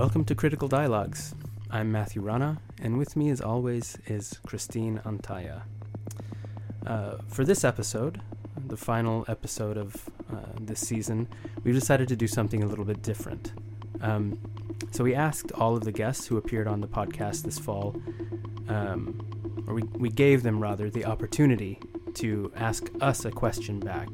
[0.00, 1.34] Welcome to Critical Dialogues.
[1.70, 5.64] I'm Matthew Rana, and with me, as always, is Christine Antaya.
[6.86, 8.22] Uh, for this episode,
[8.66, 11.28] the final episode of uh, this season,
[11.64, 13.52] we've decided to do something a little bit different.
[14.00, 14.38] Um,
[14.90, 17.94] so we asked all of the guests who appeared on the podcast this fall,
[18.70, 19.20] um,
[19.68, 21.78] or we, we gave them rather the opportunity
[22.14, 24.08] to ask us a question back,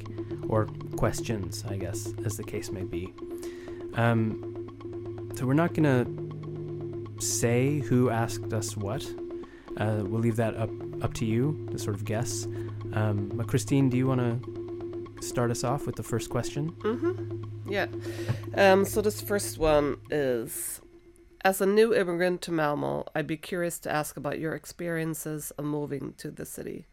[0.49, 0.67] or
[0.97, 3.15] questions, I guess, as the case may be.
[3.95, 4.56] Um,
[5.37, 9.05] so we're not going to say who asked us what.
[9.77, 10.71] Uh, we'll leave that up
[11.03, 12.47] up to you to sort of guess.
[12.95, 16.73] Um, but Christine, do you want to start us off with the first question?
[16.73, 17.71] Mm-hmm.
[17.71, 17.87] Yeah.
[18.55, 20.81] Um, so this first one is
[21.45, 25.65] As a new immigrant to Malmo, I'd be curious to ask about your experiences of
[25.65, 26.87] moving to the city.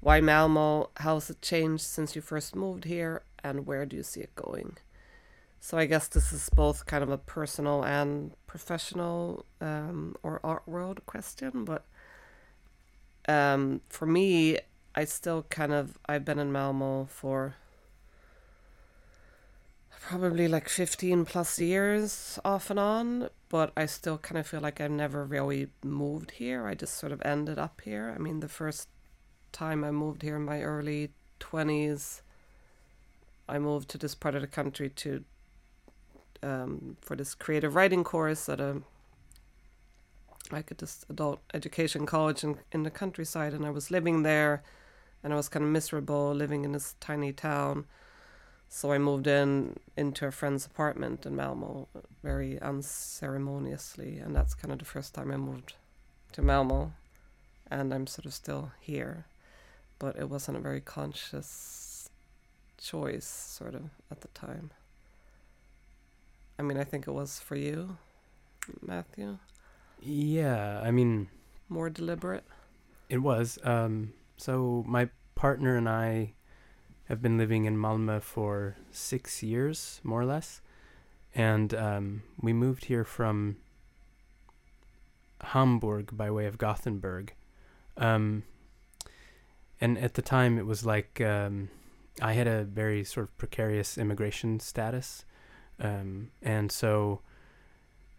[0.00, 0.90] Why Malmo?
[0.96, 3.22] How has it changed since you first moved here?
[3.42, 4.76] And where do you see it going?
[5.60, 10.62] So I guess this is both kind of a personal and professional um, or art
[10.66, 11.84] world question, but
[13.28, 14.58] um, for me,
[14.94, 17.54] I still kind of I've been in Malmo for
[20.00, 24.80] probably like 15 plus years off and on, but I still kind of feel like
[24.80, 26.66] I've never really moved here.
[26.66, 28.12] I just sort of ended up here.
[28.14, 28.88] I mean, the first
[29.52, 31.10] time I moved here in my early
[31.40, 32.22] 20s,
[33.48, 35.24] I moved to this part of the country to
[36.42, 38.82] um, for this creative writing course at a
[40.50, 44.62] like at this adult education college in, in the countryside and I was living there
[45.22, 47.86] and I was kind of miserable living in this tiny town.
[48.70, 51.88] So I moved in into a friend's apartment in Malmo
[52.22, 55.74] very unceremoniously and that's kind of the first time I moved
[56.32, 56.92] to Malmo
[57.70, 59.26] and I'm sort of still here.
[59.98, 62.08] But it wasn't a very conscious
[62.78, 64.70] choice sort of at the time.
[66.58, 67.96] I mean, I think it was for you,
[68.82, 69.38] Matthew.
[70.00, 71.28] Yeah, I mean,
[71.68, 72.44] more deliberate.
[73.08, 73.58] It was.
[73.64, 76.34] Um, so my partner and I
[77.04, 80.60] have been living in Malmö for six years, more or less,
[81.34, 83.56] and um, we moved here from
[85.40, 87.32] Hamburg by way of Gothenburg.
[87.96, 88.44] Um,
[89.80, 91.70] and at the time, it was like um,
[92.20, 95.24] I had a very sort of precarious immigration status,
[95.80, 97.20] um, and so.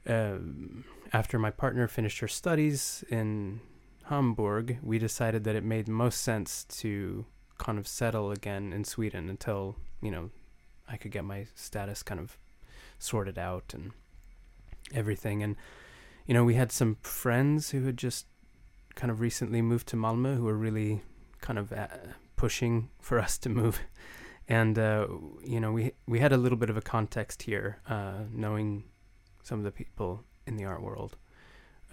[0.08, 3.62] Um, after my partner finished her studies in
[4.06, 7.26] Hamburg, we decided that it made most sense to
[7.58, 10.30] kind of settle again in Sweden until, you know,
[10.88, 12.38] I could get my status kind of
[12.98, 13.92] sorted out and
[14.94, 15.44] everything.
[15.44, 15.56] And,
[16.26, 18.26] you know, we had some friends who had just
[18.96, 21.02] kind of recently moved to Malmö who were really
[21.42, 21.88] kind of uh,
[22.36, 23.80] pushing for us to move.
[24.50, 25.08] And, uh,
[25.44, 28.84] you know, we, we had a little bit of a context here, uh, knowing
[29.44, 31.16] some of the people in the art world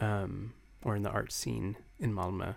[0.01, 2.57] um, or in the art scene in Malmö.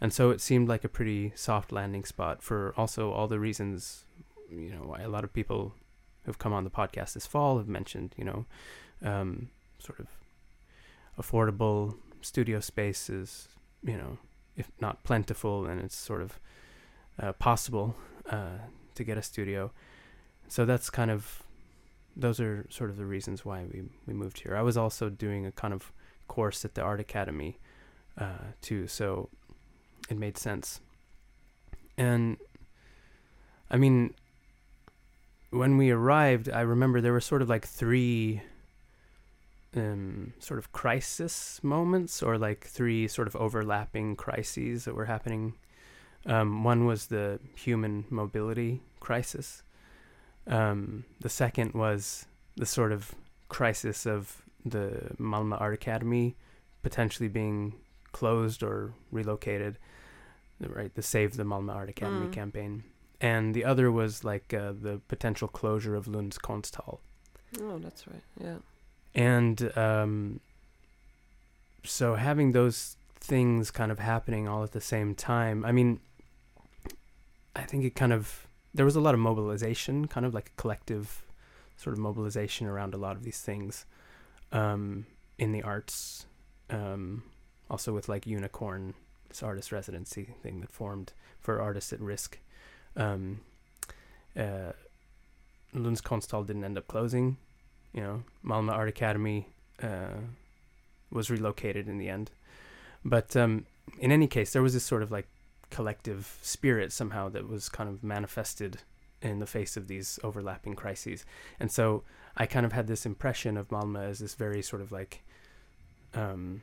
[0.00, 4.04] And so it seemed like a pretty soft landing spot for also all the reasons,
[4.50, 5.74] you know, why a lot of people
[6.24, 8.46] who've come on the podcast this fall have mentioned, you know,
[9.02, 10.06] um, sort of
[11.18, 13.48] affordable studio spaces,
[13.82, 14.16] you know,
[14.56, 16.40] if not plentiful, and it's sort of
[17.20, 17.96] uh, possible
[18.30, 18.58] uh,
[18.96, 19.72] to get a studio.
[20.48, 21.42] So that's kind of
[22.16, 24.56] those are sort of the reasons why we we moved here.
[24.56, 25.92] I was also doing a kind of
[26.28, 27.58] course at the art academy
[28.18, 29.28] uh, too, so
[30.08, 30.80] it made sense.
[31.98, 32.36] And
[33.70, 34.14] I mean,
[35.50, 38.42] when we arrived, I remember there were sort of like three
[39.74, 45.54] um, sort of crisis moments, or like three sort of overlapping crises that were happening.
[46.26, 49.62] Um, one was the human mobility crisis
[50.46, 52.26] um, the second was
[52.56, 53.14] the sort of
[53.48, 56.36] crisis of the Malmö Art Academy
[56.82, 57.74] potentially being
[58.12, 59.78] closed or relocated,
[60.60, 60.94] right?
[60.94, 62.32] The Save the Malmö Art Academy mm.
[62.32, 62.84] campaign.
[63.20, 66.98] And the other was like uh, the potential closure of Lunds Konsthall.
[67.60, 68.22] Oh, that's right.
[68.40, 68.58] Yeah.
[69.14, 70.40] And um,
[71.82, 76.00] so having those things kind of happening all at the same time, I mean,
[77.56, 80.60] I think it kind of there was a lot of mobilization, kind of like a
[80.60, 81.24] collective
[81.76, 83.86] sort of mobilization around a lot of these things
[84.52, 85.06] um,
[85.38, 86.26] in the arts.
[86.68, 87.22] Um,
[87.70, 88.94] also with like Unicorn,
[89.28, 92.38] this artist residency thing that formed for artists at risk.
[92.96, 93.40] Um,
[94.36, 94.72] uh,
[95.72, 97.36] didn't end up closing.
[97.92, 99.48] You know, Malmö Art Academy
[99.82, 100.20] uh,
[101.10, 102.30] was relocated in the end.
[103.04, 103.66] But um,
[103.98, 105.26] in any case, there was this sort of like
[105.70, 108.78] collective spirit somehow that was kind of manifested
[109.22, 111.24] in the face of these overlapping crises.
[111.58, 112.02] And so
[112.36, 115.22] I kind of had this impression of Malmö as this very sort of like
[116.14, 116.62] um,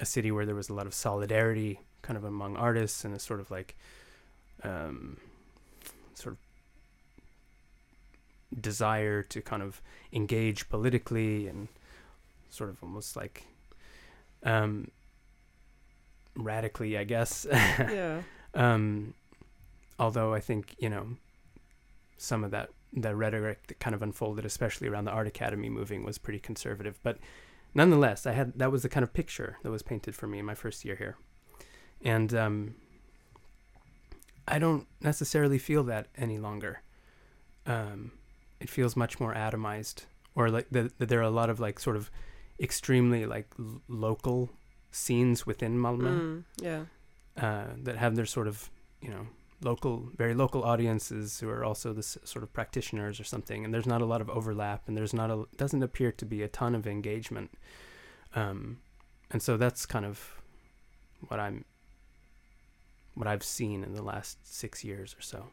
[0.00, 3.18] a city where there was a lot of solidarity kind of among artists and a
[3.18, 3.76] sort of like
[4.62, 5.18] um,
[6.14, 9.82] sort of desire to kind of
[10.12, 11.68] engage politically and
[12.50, 13.44] sort of almost like
[14.44, 14.90] um,
[16.38, 17.46] radically, I guess.
[17.52, 18.22] yeah.
[18.54, 19.14] um,
[19.98, 21.16] although I think you know
[22.16, 26.04] some of that the rhetoric that kind of unfolded, especially around the art academy moving,
[26.04, 26.98] was pretty conservative.
[27.02, 27.18] But
[27.74, 30.44] nonetheless, I had that was the kind of picture that was painted for me in
[30.44, 31.16] my first year here,
[32.02, 32.74] and um,
[34.46, 36.82] I don't necessarily feel that any longer.
[37.66, 38.12] Um,
[38.60, 41.78] it feels much more atomized, or like that the, there are a lot of like
[41.78, 42.10] sort of
[42.60, 44.50] extremely like l- local
[44.90, 46.84] scenes within Malmö Mm, yeah.
[47.36, 48.70] uh, that have their sort of
[49.02, 49.26] you know
[49.60, 53.86] local very local audiences who are also this sort of practitioners or something and there's
[53.86, 56.74] not a lot of overlap and there's not a doesn't appear to be a ton
[56.76, 57.50] of engagement
[58.36, 58.78] um,
[59.32, 60.40] and so that's kind of
[61.28, 61.64] what i'm
[63.14, 65.50] what i've seen in the last six years or so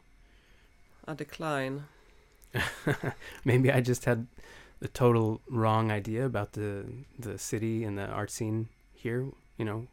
[1.08, 1.84] A decline.
[3.44, 4.26] maybe i just had
[4.80, 6.84] the total wrong idea about the
[7.18, 9.26] the city and the art scene here
[9.58, 9.86] you know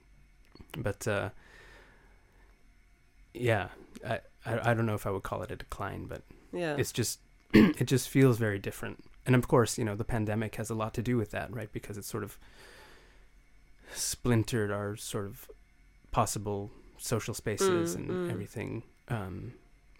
[0.78, 1.30] but uh
[3.34, 3.68] yeah
[4.08, 6.22] I, I i don't know if i would call it a decline but
[6.52, 6.76] Yeah.
[6.78, 7.20] it's just
[7.54, 10.94] it just feels very different and of course you know the pandemic has a lot
[10.96, 12.38] to do with that right because it's sort of
[13.96, 15.48] splintered our sort of
[16.12, 18.32] possible social spaces Mm, and mm.
[18.32, 19.54] everything um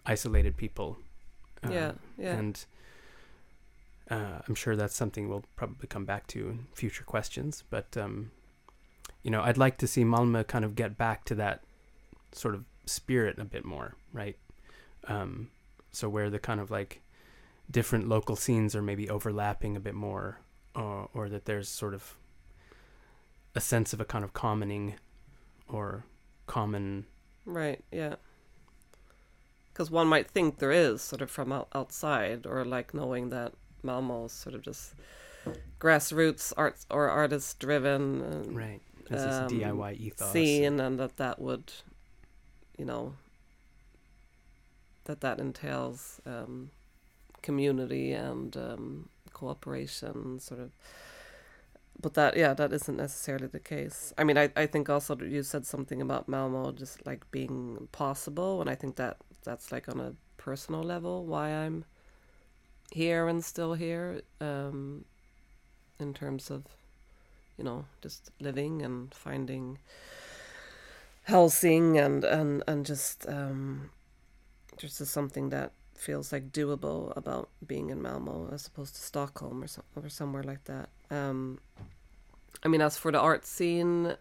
[0.06, 0.98] isolated people
[1.64, 1.92] uh, yeah.
[2.18, 2.34] Yeah.
[2.36, 2.66] and
[4.12, 7.64] uh, I'm sure that's something we'll probably come back to in future questions.
[7.70, 8.32] But um,
[9.24, 11.64] you know, I'd like to see Malmö kind of get back to that
[12.32, 14.38] sort of spirit a bit more, right?
[15.08, 15.50] Um,
[15.92, 17.02] so where the kind of like
[17.72, 20.40] different local scenes are maybe overlapping a bit more,
[20.76, 22.16] or or that there's sort of
[23.56, 24.96] a sense of a kind of commoning
[25.68, 26.04] or
[26.48, 27.06] common
[27.46, 28.16] Right, yeah.
[29.72, 34.26] Because one might think there is sort of from outside, or like knowing that Malmo
[34.26, 34.94] is sort of just
[35.80, 38.82] grassroots arts or artist driven right.
[39.12, 40.32] Um, DIY ethos.
[40.32, 41.72] scene, and that that would,
[42.78, 43.14] you know,
[45.06, 46.72] that that entails um,
[47.42, 50.72] community and um, cooperation, sort of.
[52.02, 54.14] But that, yeah, that isn't necessarily the case.
[54.18, 58.62] I mean, I, I think also you said something about Malmo just like being possible,
[58.62, 61.86] and I think that that's like on a personal level why I'm
[62.92, 65.06] here and still here, um,
[66.00, 66.66] in terms of,
[67.58, 69.80] you know, just living and finding
[71.24, 73.90] housing and and and just um,
[74.78, 79.68] just something that feels like doable about being in Malmo as opposed to Stockholm or
[79.96, 80.90] or somewhere like that.
[81.10, 81.60] Um,
[82.64, 84.16] I mean, as for the art scene,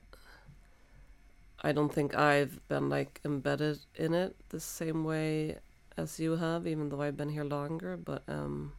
[1.63, 5.59] I don't think I've been like embedded in it the same way
[5.97, 7.97] as you have, even though I've been here longer.
[7.97, 8.73] But um,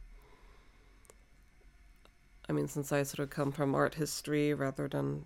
[2.48, 5.24] I mean, since I sort of come from art history rather than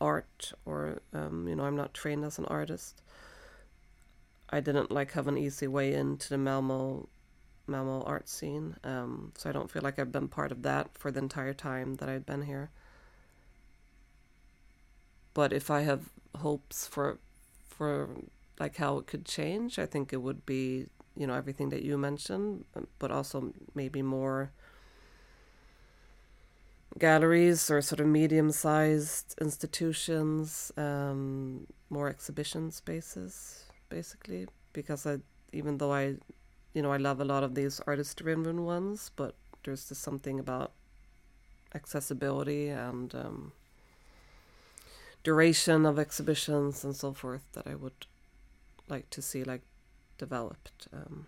[0.00, 3.02] art, or um, you know, I'm not trained as an artist.
[4.50, 7.08] I didn't like have an easy way into the Malmo
[7.66, 11.10] Malmo art scene, um, so I don't feel like I've been part of that for
[11.10, 12.70] the entire time that I've been here.
[15.34, 17.18] But if I have hopes for
[17.68, 18.08] for
[18.58, 21.96] like how it could change, I think it would be you know everything that you
[21.96, 22.64] mentioned,
[22.98, 24.50] but also maybe more
[26.98, 34.46] galleries or sort of medium-sized institutions, um, more exhibition spaces, basically.
[34.72, 35.18] Because I,
[35.52, 36.16] even though I,
[36.74, 39.34] you know, I love a lot of these artist-driven ones, but
[39.64, 40.72] there's just something about
[41.74, 43.52] accessibility and um,
[45.22, 48.06] duration of exhibitions and so forth that I would
[48.88, 49.62] like to see like
[50.18, 50.88] developed.
[50.92, 51.26] Um,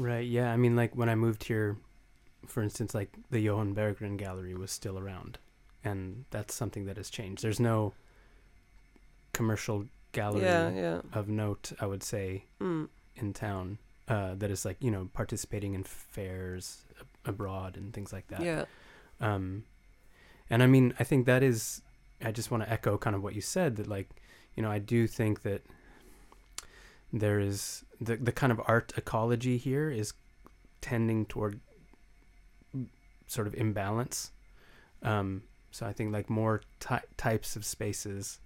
[0.00, 0.26] Right.
[0.26, 0.50] Yeah.
[0.50, 1.76] I mean, like when I moved here,
[2.46, 5.38] for instance, like the Johan Berggren Gallery was still around,
[5.84, 7.42] and that's something that has changed.
[7.42, 7.92] There's no
[9.32, 11.00] commercial gallery yeah, yeah.
[11.12, 13.78] of note, I would say, Mm, in town
[14.08, 16.82] uh, that is like you know participating in fairs
[17.24, 18.40] abroad and things like that.
[18.42, 18.64] yeah.
[19.20, 19.64] Um,
[20.48, 21.82] and I mean, I think that is.
[22.22, 24.08] I just want to echo kind of what you said that like,
[24.54, 25.62] you know, I do think that
[27.12, 30.12] there is the the kind of art ecology here is
[30.80, 31.60] tending toward
[33.30, 34.32] sort of imbalance.
[35.02, 38.40] Um, so I think like more ty- types of spaces,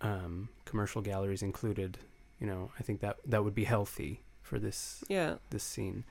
[0.00, 1.98] um, commercial galleries included.
[2.40, 4.20] You know, I think that that would be healthy.
[4.42, 5.36] for this Yeah.
[5.50, 6.04] this scene.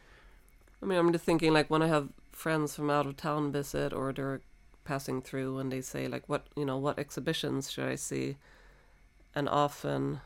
[0.82, 3.94] I mean, I'm just thinking like when I have friends from out of town visit
[3.94, 4.42] or they're
[4.84, 8.38] passing through and they say like, what you know, what exhibitions should I see?
[9.36, 10.22] And often,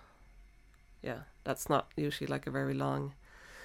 [1.01, 3.13] yeah, that's not usually like a very long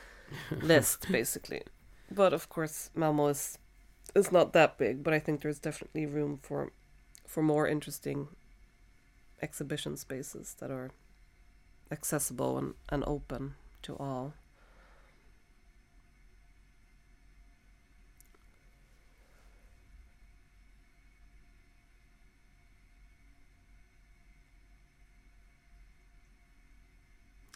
[0.62, 1.62] list, basically.
[2.10, 3.58] But of course, Malmo is
[4.14, 6.72] is not that big, but I think there's definitely room for
[7.26, 8.28] for more interesting
[9.42, 10.90] exhibition spaces that are
[11.90, 14.34] accessible and, and open to all.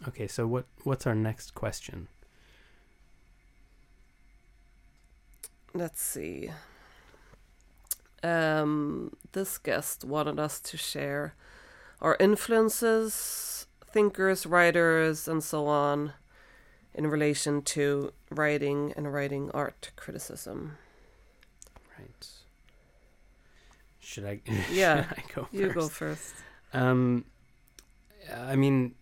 [0.07, 2.09] Okay, so what what's our next question?
[5.75, 6.51] Let's see.
[8.23, 11.35] Um, this guest wanted us to share
[12.01, 16.13] our influences, thinkers, writers, and so on
[16.95, 20.79] in relation to writing and writing art criticism.
[21.99, 22.27] Right.
[24.01, 24.41] Should I?
[24.71, 25.75] Yeah, should I go You first?
[25.75, 26.35] go first.
[26.73, 27.25] Um,
[28.33, 28.95] I mean,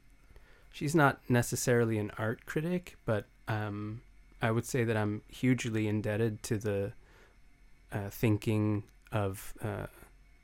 [0.73, 4.01] she's not necessarily an art critic, but um,
[4.43, 6.93] I would say that I'm hugely indebted to the
[7.93, 8.83] uh, thinking
[9.13, 9.87] of uh,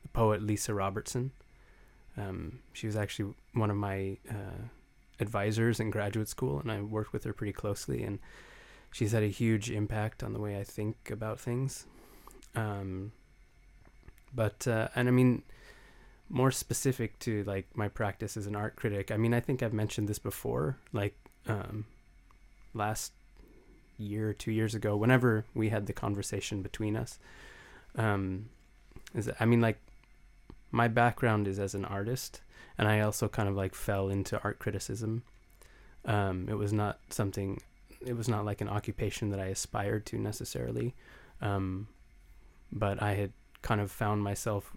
[0.02, 1.32] the poet Lisa Robertson.
[2.16, 4.68] Um, she was actually one of my uh,
[5.18, 8.04] advisors in graduate school, and I worked with her pretty closely.
[8.04, 8.20] And
[8.92, 11.86] she's had a huge impact on the way I think about things.
[12.54, 13.12] Um,
[14.32, 15.42] but uh, and I mean,
[16.28, 19.10] more specific to like my practice as an art critic.
[19.10, 21.86] I mean, I think I've mentioned this before, like um,
[22.74, 23.12] last
[23.98, 27.18] year, two years ago, whenever we had the conversation between us.
[27.96, 28.48] Um,
[29.14, 29.78] is that, I mean, like
[30.70, 32.40] my background is as an artist,
[32.76, 35.22] and I also kind of like fell into art criticism.
[36.04, 37.60] Um, it was not something.
[38.04, 40.94] It was not like an occupation that I aspired to necessarily,
[41.40, 41.88] um,
[42.70, 44.72] but I had kind of found myself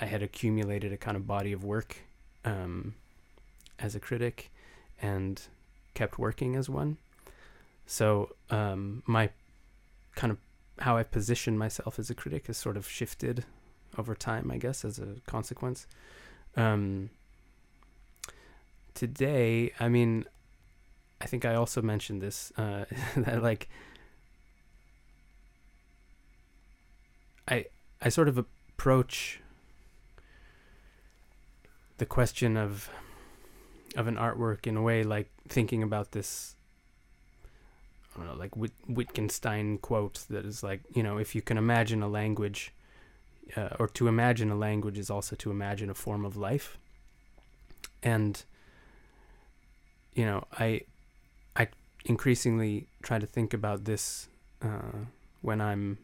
[0.00, 1.96] I had accumulated a kind of body of work
[2.44, 2.94] um,
[3.78, 4.50] as a critic
[5.00, 5.40] and
[5.94, 6.96] kept working as one.
[7.86, 9.30] So um, my
[10.14, 10.38] kind of
[10.78, 13.44] how I position myself as a critic has sort of shifted
[13.96, 15.86] over time, I guess, as a consequence.
[16.56, 17.10] Um,
[18.94, 20.24] today, I mean,
[21.20, 22.84] I think I also mentioned this uh,
[23.16, 23.68] that like
[27.46, 27.66] I
[28.00, 29.40] I sort of approach
[31.98, 32.90] the question of
[33.96, 36.53] of an artwork in a way like thinking about this
[38.14, 41.58] I don't know like Wit- Wittgenstein quote that is like you know if you can
[41.58, 42.72] imagine a language
[43.56, 46.78] uh, or to imagine a language is also to imagine a form of life.
[48.02, 48.42] And
[50.14, 50.82] you know I
[51.56, 51.68] I
[52.04, 54.28] increasingly try to think about this
[54.62, 55.06] uh,
[55.42, 55.98] when I'm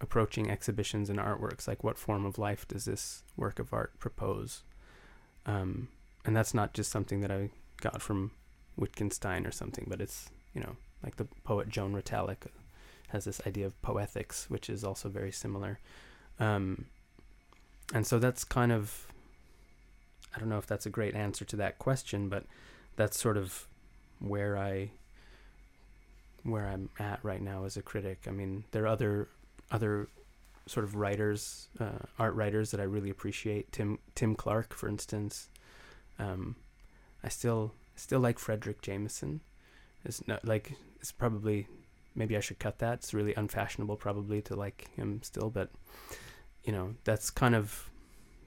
[0.00, 4.62] approaching exhibitions and artworks like what form of life does this work of art propose?
[5.46, 5.88] Um,
[6.24, 7.50] and that's not just something that I
[7.80, 8.30] got from
[8.76, 12.48] Wittgenstein or something, but it's you know like the poet Joan Retallack
[13.08, 15.78] has this idea of poetics, which is also very similar.
[16.38, 16.86] Um,
[17.92, 19.06] and so that's kind of
[20.34, 22.44] I don't know if that's a great answer to that question, but
[22.96, 23.66] that's sort of
[24.20, 24.90] where I
[26.42, 28.20] where I'm at right now as a critic.
[28.26, 29.28] I mean, there are other
[29.70, 30.08] other
[30.66, 33.72] sort of writers, uh, art writers that I really appreciate.
[33.72, 35.48] Tim Tim Clark, for instance.
[36.18, 36.56] Um,
[37.24, 39.40] I still still like Fredric Jameson.
[40.04, 41.66] It's not like it's probably
[42.14, 42.94] maybe I should cut that.
[42.94, 45.70] It's really unfashionable probably to like him still, but
[46.64, 47.90] you know that's kind of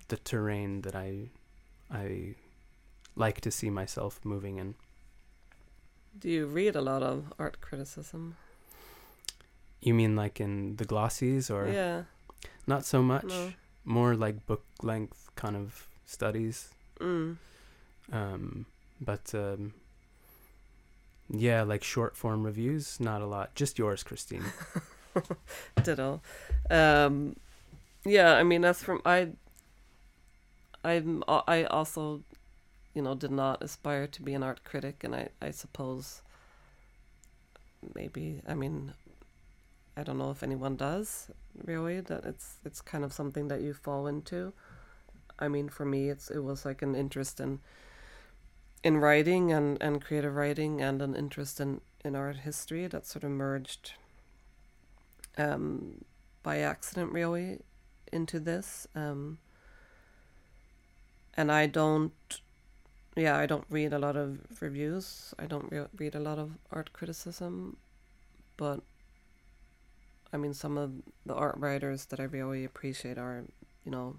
[0.07, 1.29] the terrain that I
[1.91, 2.36] I
[3.15, 4.75] like to see myself moving in.
[6.17, 8.36] Do you read a lot of art criticism?
[9.81, 12.03] You mean like in the glossies or yeah.
[12.67, 13.25] not so much?
[13.25, 13.53] No.
[13.86, 16.69] More like book length kind of studies.
[17.00, 17.38] Mm.
[18.12, 18.65] Um,
[19.01, 19.74] but um,
[21.35, 23.55] yeah, like short form reviews, not a lot.
[23.55, 24.43] Just yours, Christine.
[25.83, 26.21] Ditto.
[26.69, 27.35] Um,
[28.05, 29.29] yeah, I mean that's from I.
[30.83, 32.21] I'm uh, I also,
[32.93, 36.21] you know, did not aspire to be an art critic, and I I suppose.
[37.95, 38.93] Maybe I mean,
[39.97, 41.31] I don't know if anyone does
[41.65, 41.99] really.
[41.99, 44.53] That it's it's kind of something that you fall into.
[45.39, 47.59] I mean, for me, it's it was like an interest in.
[48.83, 53.23] In writing and, and creative writing and an interest in, in art history that sort
[53.23, 53.93] of merged
[55.37, 56.03] um,
[56.43, 57.59] by accident really
[58.11, 59.39] into this um,
[61.35, 62.41] and i don't
[63.15, 65.33] yeah, I don't read a lot of reviews.
[65.37, 67.77] I don't re- read a lot of art criticism,
[68.57, 68.81] but
[70.31, 70.91] I mean, some of
[71.25, 73.43] the art writers that I really appreciate are,
[73.85, 74.15] you know,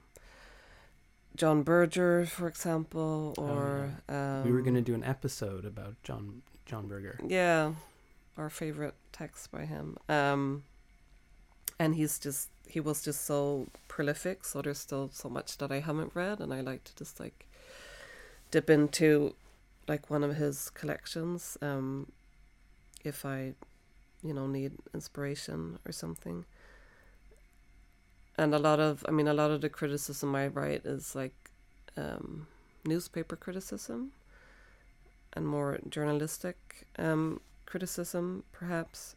[1.37, 5.95] John Berger, for example, or Oh, um, we were going to do an episode about
[6.03, 7.19] John John Berger.
[7.27, 7.73] yeah,
[8.39, 9.97] our favorite text by him.
[10.09, 10.63] Um,
[11.79, 14.45] and he's just he was just so prolific.
[14.45, 17.47] So there's still so much that I haven't read, and I like to just like
[18.51, 19.35] dip into
[19.89, 22.11] like one of his collections um,
[23.05, 23.53] if I,
[24.23, 26.45] you know, need inspiration or something.
[28.37, 31.35] And a lot of, I mean, a lot of the criticism I write is like
[31.97, 32.47] um,
[32.85, 34.13] newspaper criticism
[35.33, 39.17] and more journalistic um, criticism, perhaps.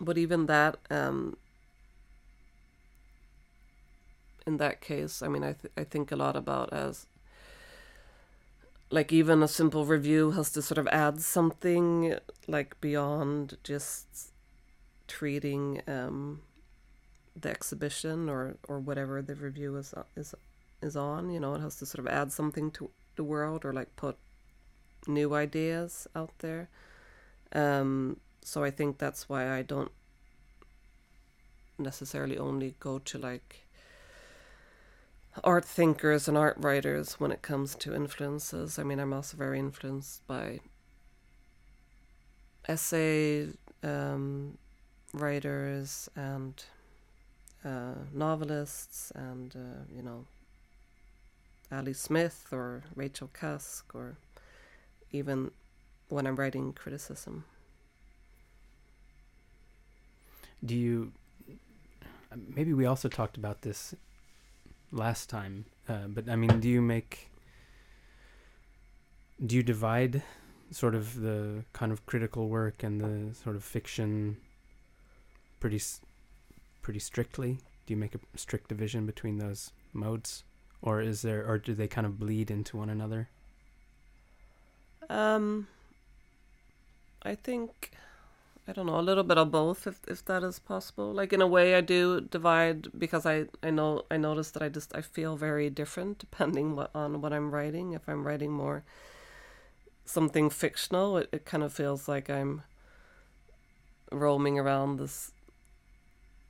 [0.00, 1.36] But even that, um,
[4.46, 7.06] in that case, I mean, I th- I think a lot about as
[8.90, 12.14] like even a simple review has to sort of add something
[12.46, 14.32] like beyond just
[15.08, 16.42] treating um,
[17.38, 20.34] the exhibition or or whatever the review is is
[20.82, 21.30] is on.
[21.30, 24.16] You know, it has to sort of add something to the world or like put
[25.06, 26.68] new ideas out there.
[27.52, 29.92] Um, so I think that's why I don't
[31.78, 33.66] necessarily only go to like
[35.44, 38.78] art thinkers and art writers when it comes to influences.
[38.78, 40.60] I mean, I'm also very influenced by
[42.68, 43.48] essay
[43.82, 44.58] um,
[45.12, 46.62] writers and
[47.66, 50.24] uh, novelists and, uh, you know,
[51.72, 54.16] Ali Smith or Rachel Cusk or
[55.10, 55.50] even
[56.08, 57.44] when I'm writing criticism.
[60.64, 61.12] Do you?
[62.54, 63.94] Maybe we also talked about this
[64.92, 67.30] last time, uh, but I mean, do you make?
[69.44, 70.22] Do you divide
[70.70, 74.36] sort of the kind of critical work and the sort of fiction
[75.60, 75.80] pretty,
[76.86, 77.58] pretty strictly?
[77.84, 80.44] Do you make a strict division between those modes,
[80.80, 83.28] or is there, or do they kind of bleed into one another?
[85.10, 85.66] Um,
[87.24, 87.90] I think
[88.68, 91.12] I don't know a little bit of both, if if that is possible.
[91.12, 94.68] Like in a way, I do divide because I I know I notice that I
[94.68, 97.94] just I feel very different depending what, on what I'm writing.
[97.94, 98.84] If I'm writing more
[100.04, 102.62] something fictional, it, it kind of feels like I'm
[104.12, 105.32] roaming around this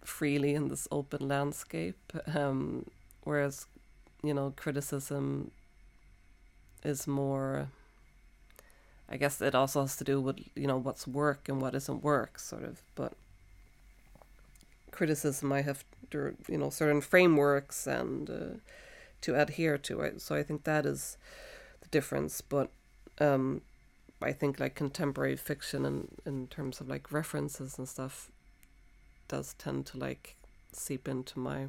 [0.06, 2.12] freely in this open landscape.
[2.34, 2.86] Um,
[3.24, 3.66] whereas,
[4.22, 5.50] you know, criticism
[6.84, 7.68] is more
[9.08, 12.02] I guess it also has to do with you know what's work and what isn't
[12.02, 12.82] work, sort of.
[12.94, 13.12] But
[14.90, 18.58] criticism, I have to, you know certain frameworks and uh,
[19.22, 20.20] to adhere to it.
[20.20, 21.16] So I think that is
[21.82, 22.40] the difference.
[22.40, 22.70] But
[23.20, 23.62] um,
[24.20, 28.30] I think like contemporary fiction and in terms of like references and stuff
[29.28, 30.36] does tend to like
[30.72, 31.66] seep into my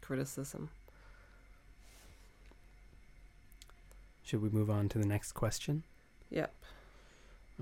[0.00, 0.70] criticism.
[4.22, 5.82] Should we move on to the next question?
[6.30, 6.52] Yep.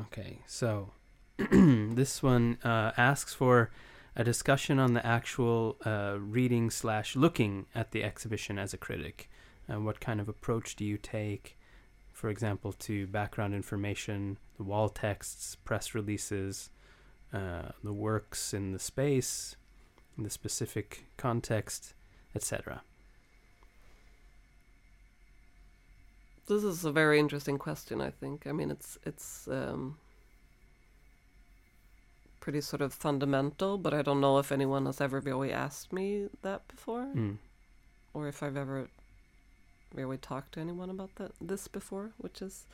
[0.01, 0.91] Okay, so
[1.39, 3.71] this one uh, asks for
[4.15, 9.29] a discussion on the actual uh, reading slash looking at the exhibition as a critic.
[9.71, 11.57] Uh, what kind of approach do you take,
[12.13, 16.71] for example, to background information, the wall texts, press releases,
[17.33, 19.57] uh, the works in the space,
[20.17, 21.95] in the specific context,
[22.35, 22.83] etc.
[26.47, 28.01] This is a very interesting question.
[28.01, 28.47] I think.
[28.47, 29.97] I mean, it's it's um,
[32.41, 36.29] pretty sort of fundamental, but I don't know if anyone has ever really asked me
[36.43, 37.39] that before, Mm.
[38.13, 38.89] or if I've ever
[39.95, 42.67] really talked to anyone about that this before, which is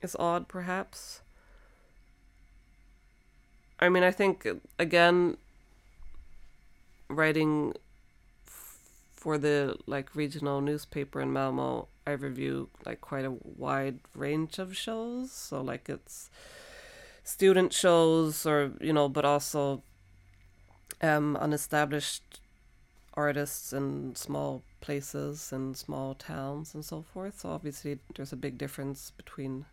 [0.00, 1.20] is odd, perhaps.
[3.80, 4.46] I mean, I think
[4.78, 5.36] again,
[7.08, 7.74] writing
[8.46, 8.78] f-
[9.14, 14.76] for the like regional newspaper in Malmo, I review like quite a wide range of
[14.76, 15.30] shows.
[15.32, 16.30] So like it's
[17.24, 19.82] student shows or you know, but also
[21.02, 22.40] um unestablished
[23.14, 27.40] artists in small places and small towns and so forth.
[27.40, 29.66] So obviously there's a big difference between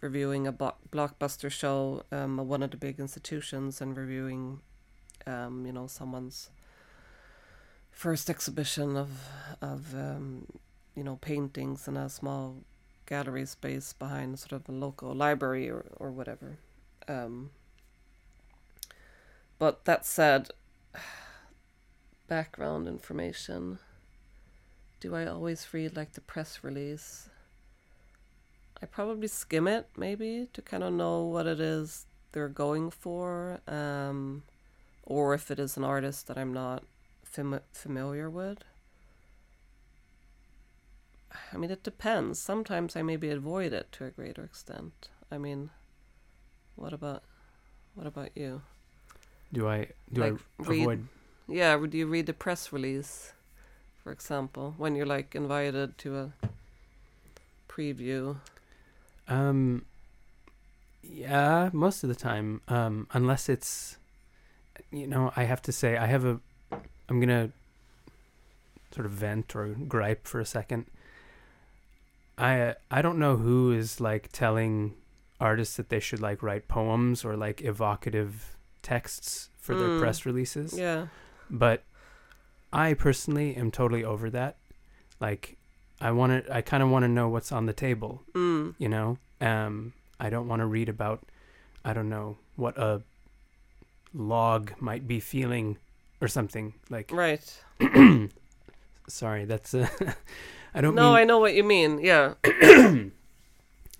[0.00, 4.60] reviewing a block- blockbuster show um, at one of the big institutions and reviewing
[5.26, 6.50] um, you know someone's
[7.90, 9.10] first exhibition of
[9.60, 10.46] of um,
[10.94, 12.56] you know paintings in a small
[13.06, 16.58] gallery space behind sort of a local library or, or whatever.
[17.08, 17.50] Um,
[19.58, 20.50] but that said
[22.28, 23.78] background information.
[24.98, 27.28] Do i always read like the press release
[28.82, 33.60] I probably skim it maybe to kind of know what it is they're going for,
[33.66, 34.42] um,
[35.02, 36.84] or if it is an artist that I'm not
[37.24, 38.58] fam- familiar with.
[41.52, 42.38] I mean, it depends.
[42.38, 45.08] Sometimes I maybe avoid it to a greater extent.
[45.30, 45.70] I mean,
[46.76, 47.22] what about
[47.94, 48.62] what about you?
[49.52, 51.08] Do I do Like, I read- avoid?
[51.48, 53.32] Yeah, do you read the press release,
[54.02, 56.32] for example, when you're like invited to a
[57.68, 58.36] preview?
[59.28, 59.84] Um,
[61.02, 62.60] yeah, most of the time.
[62.68, 63.96] Um, unless it's,
[64.90, 66.40] you know, I have to say I have a.
[67.08, 67.50] I'm gonna
[68.92, 70.86] sort of vent or gripe for a second.
[72.38, 74.94] I I don't know who is like telling
[75.40, 80.00] artists that they should like write poems or like evocative texts for their Mm.
[80.00, 80.76] press releases.
[80.78, 81.06] Yeah.
[81.50, 81.82] but
[82.72, 84.56] I personally am totally over that.
[85.20, 85.56] Like,
[86.00, 88.74] I want to, I kind of want to know what's on the table, Mm.
[88.78, 89.18] you know?
[89.40, 91.22] Um, I don't want to read about,
[91.84, 93.02] I don't know, what a
[94.14, 95.78] log might be feeling
[96.20, 96.74] or something.
[96.90, 97.62] Like, Right.
[99.08, 99.88] sorry, that's, uh,
[100.74, 101.98] I don't No, I know what you mean.
[102.00, 102.34] Yeah.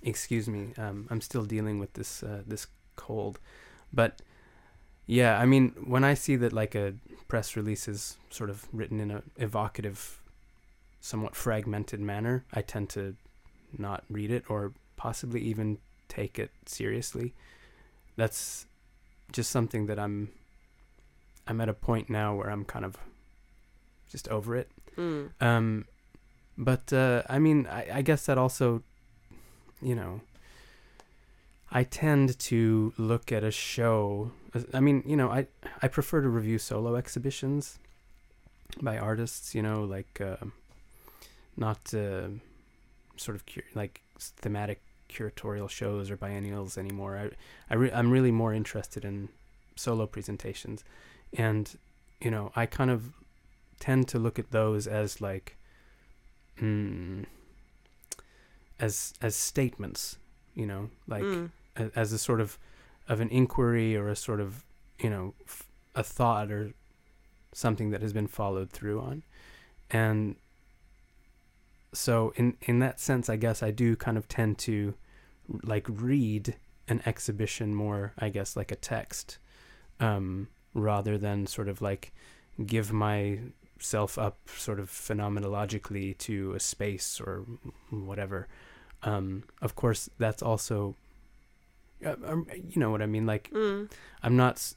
[0.03, 3.39] excuse me, um, I'm still dealing with this, uh, this cold.
[3.93, 4.21] But,
[5.07, 6.95] yeah, I mean, when I see that, like, a
[7.29, 10.21] press release is sort of written in a evocative,
[11.01, 13.17] somewhat fragmented manner, I tend to
[13.77, 15.79] not read it or possibly even
[16.09, 17.35] take it seriously.
[18.17, 18.67] That's
[19.33, 20.31] just something that I'm
[21.47, 22.97] I'm at a point now where I'm kind of
[24.11, 24.71] just over it.
[24.97, 25.31] Mm.
[25.41, 25.85] Um,
[26.59, 28.83] but uh, I mean, I, I guess that also,
[29.83, 30.23] you know,
[31.71, 34.33] I tend to look at a show.
[34.73, 35.47] I mean, you know, I
[35.83, 37.79] I prefer to review solo exhibitions
[38.81, 39.55] by artists.
[39.55, 40.37] You know, like uh,
[41.57, 42.29] not uh,
[43.16, 47.16] sort of cur- like thematic curatorial shows or biennials anymore.
[47.16, 47.31] I
[47.71, 49.29] I re- I'm really more interested in
[49.77, 50.85] solo presentations,
[51.33, 51.79] and
[52.21, 53.12] you know, I kind of
[53.79, 55.57] tend to look at those as like
[56.61, 57.25] mm,
[58.81, 60.19] as as statements
[60.55, 61.51] you know like Mm.
[61.77, 62.59] a- as a sort of
[63.09, 64.64] of an inquiry or a sort of
[64.99, 66.73] you know f- a thought or
[67.53, 69.23] something that has been followed through on
[69.90, 70.37] and
[71.97, 74.95] so in in that sense i guess i do kind of tend to
[75.63, 76.55] like read
[76.89, 79.39] an exhibition more i guess like a text
[80.01, 82.13] um rather than sort of like
[82.67, 87.45] give myself up sort of phenomenologically to a space or
[87.91, 88.47] whatever
[89.03, 90.95] um of course that's also
[92.05, 93.91] uh, um, you know what i mean like Mm.
[94.23, 94.75] i'm not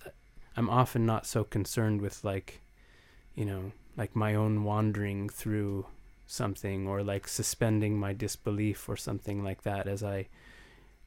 [0.58, 2.60] I'm often not so concerned with like
[3.36, 5.86] you know like my own wandering through
[6.32, 10.28] something or like suspending my disbelief or something like that as i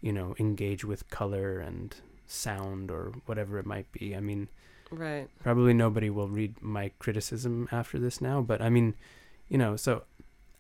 [0.01, 1.95] you know engage with color and
[2.27, 4.49] sound or whatever it might be i mean
[4.91, 5.29] Right.
[5.43, 8.95] probably nobody will read my criticism after this now but i mean
[9.49, 10.03] you know so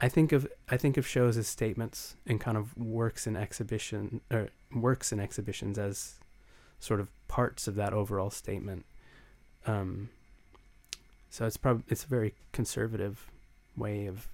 [0.01, 4.21] i think of i think of shows as statements and kind of works in exhibition
[4.31, 6.15] or works in exhibitions as
[6.79, 8.85] sort of parts of that overall statement
[9.67, 10.09] um
[11.31, 13.27] so it's probably it's a very conservative
[13.77, 14.29] way of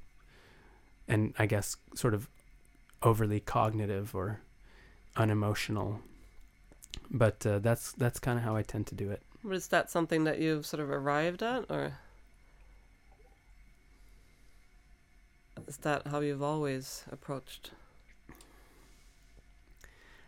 [1.09, 2.29] and i guess sort of
[3.03, 4.41] overly cognitive or
[5.17, 6.01] unemotional
[7.11, 9.91] but uh, that's that's kind of how i tend to do it But is that
[9.91, 11.95] something that you've sort of arrived at, or
[15.67, 17.73] is that how you've always approached?
[18.31, 18.35] I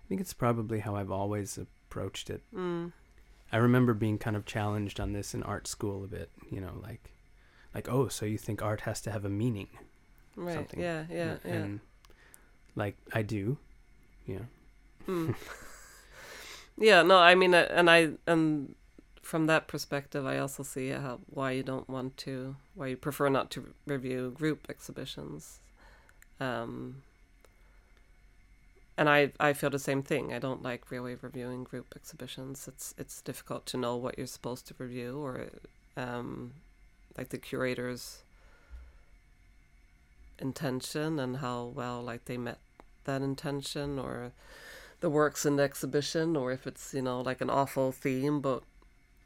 [0.09, 2.43] think it's probably how I've always approached it.
[2.55, 2.93] Mm.
[3.53, 6.79] I remember being kind of challenged on this in art school a bit, you know,
[6.83, 7.13] like
[7.75, 9.69] like oh, so you think art has to have a meaning.
[10.37, 10.55] Right.
[10.55, 10.81] Something.
[10.81, 11.05] Yeah.
[11.11, 11.35] Yeah.
[11.45, 11.53] Yeah.
[11.53, 11.81] And
[12.77, 13.59] like I do,
[14.27, 14.47] yeah.
[15.07, 15.35] Mm.
[16.79, 17.03] yeah.
[17.03, 17.19] No.
[17.19, 18.75] I mean, uh, and I and
[19.23, 23.29] from that perspective, I also see how why you don't want to, why you prefer
[23.29, 25.61] not to review group exhibitions.
[26.41, 27.03] Um.
[28.97, 30.35] And I, I feel the same thing.
[30.35, 32.69] I don't like really reviewing group exhibitions.
[32.69, 35.47] It's it's difficult to know what you're supposed to review or
[35.97, 36.53] um,
[37.17, 38.25] like the curator's
[40.41, 42.59] intention and how well like they met
[43.05, 44.33] that intention or
[45.01, 48.63] the works in the exhibition or if it's you know like an awful theme but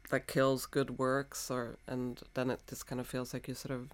[0.09, 3.73] that kills good works or and then it just kind of feels like you sort
[3.75, 3.89] of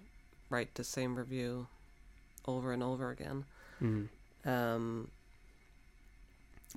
[0.50, 1.66] write the same review
[2.46, 3.44] over and over again
[3.82, 4.08] Mm.
[4.44, 5.08] um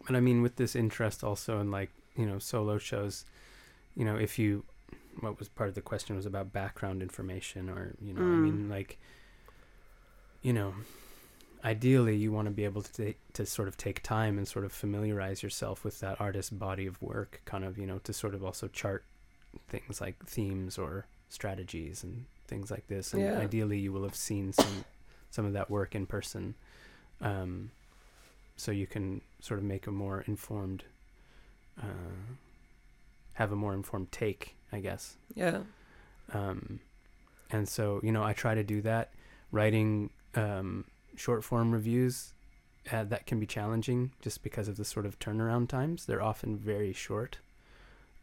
[0.06, 3.26] But I mean, with this interest also in like you know solo shows,
[3.96, 4.66] you know, if you
[5.22, 8.38] what was part of the question was about background information or you know, I Mm.
[8.38, 8.98] mean, like
[10.46, 10.76] you know,
[11.64, 14.64] ideally you want to be able to take, to sort of take time and sort
[14.64, 18.36] of familiarize yourself with that artist's body of work kind of you know to sort
[18.36, 19.04] of also chart
[19.68, 23.40] things like themes or strategies and things like this and Yeah.
[23.40, 24.86] ideally you will have seen some
[25.32, 26.54] some of that work in person
[27.22, 27.72] um,
[28.56, 30.84] so you can sort of make a more informed
[31.82, 31.88] uh,
[33.34, 35.62] have a more informed take i guess Yeah.
[36.32, 36.80] um,
[37.50, 39.10] and so you know i try to do that
[39.52, 42.34] writing um, short form reviews
[42.92, 46.58] uh, that can be challenging just because of the sort of turnaround times they're often
[46.58, 47.40] very short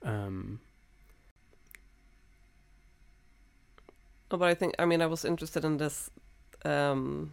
[0.04, 0.60] um,
[4.32, 6.10] Oh, but I think I mean I was interested in this,
[6.64, 7.32] um,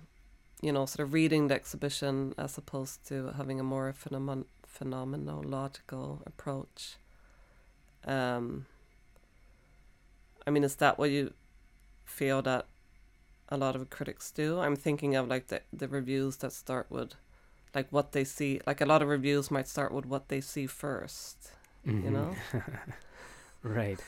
[0.62, 6.20] you know, sort of reading the exhibition as opposed to having a more phenomen- phenomenological
[6.28, 6.98] approach.
[8.06, 8.66] Um,
[10.46, 11.34] I mean, is that what you
[12.04, 12.66] feel that
[13.50, 14.60] a lot of critics do?
[14.60, 17.14] I'm thinking of like the the reviews that start with,
[17.76, 18.62] like what they see.
[18.68, 21.52] Like a lot of reviews might start with what they see first.
[21.86, 22.12] You mhm.
[22.12, 22.36] know?
[23.64, 24.00] right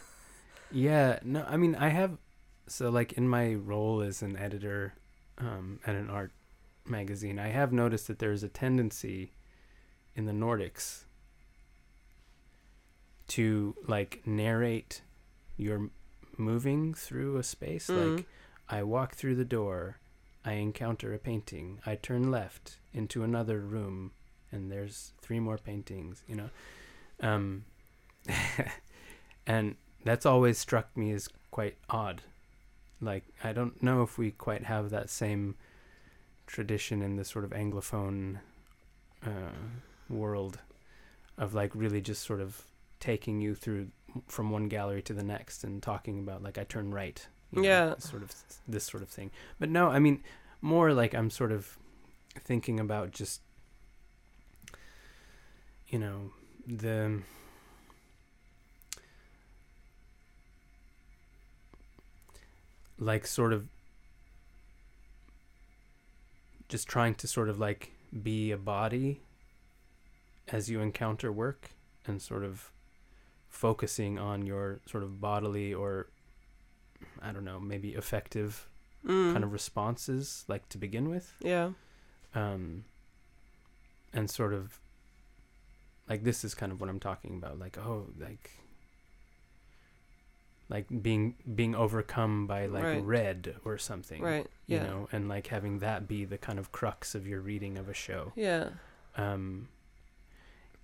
[0.71, 2.17] yeah no i mean i have
[2.67, 4.93] so like in my role as an editor
[5.37, 6.31] um, at an art
[6.85, 9.31] magazine i have noticed that there's a tendency
[10.15, 11.03] in the nordics
[13.27, 15.01] to like narrate
[15.57, 15.89] your
[16.37, 18.15] moving through a space Mm.
[18.17, 18.25] like
[18.69, 19.97] i walk through the door.
[20.43, 21.79] I encounter a painting.
[21.85, 24.11] I turn left into another room
[24.51, 26.49] and there's three more paintings you know?
[27.21, 27.65] Um
[29.47, 32.21] and that's always struck me as quite odd.
[32.99, 35.55] Like i don't know if we quite have that same
[36.47, 38.39] tradition in the sort of anglophone
[39.25, 39.55] uh,
[40.09, 40.59] world
[41.37, 42.63] of like really just sort of
[42.99, 43.87] taking you through
[44.27, 47.25] from one gallery to the next and talking about like I turn right.
[47.51, 47.95] You know, Yeah.
[47.99, 48.33] Sort of
[48.67, 49.31] this sort of thing.
[49.59, 50.23] But no, I mean
[50.61, 51.77] more like I'm sort of
[52.39, 53.41] thinking about just
[55.89, 56.31] you know
[56.65, 57.21] the
[62.99, 63.67] like sort of
[66.69, 67.91] just trying to sort of like
[68.23, 69.21] be a body
[70.47, 71.71] as you encounter work
[72.05, 72.71] and sort of
[73.49, 76.07] focusing on your sort of bodily or
[77.21, 78.67] I don't know, maybe affective
[79.05, 79.31] Mm.
[79.33, 81.33] kind of responses like to begin with.
[81.39, 81.71] yeah.
[82.35, 82.85] Um
[84.13, 84.79] and sort of
[86.07, 88.51] like this is kind of what I'm talking about like oh like
[90.69, 93.03] like being being overcome by like Right.
[93.03, 94.47] red or something Right.
[94.67, 94.83] you Yeah.
[94.83, 97.93] know and like having that be the kind of crux of your reading of a
[97.93, 98.69] show Yeah.
[99.17, 99.67] um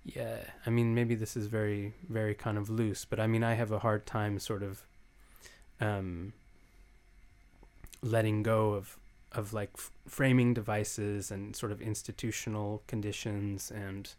[0.04, 3.54] yeah i mean maybe this is very very kind of loose but i mean i
[3.54, 4.82] have a hard time sort of
[5.80, 6.32] um
[8.02, 8.96] letting go of
[9.32, 14.14] of like f- framing devices and sort of institutional conditions and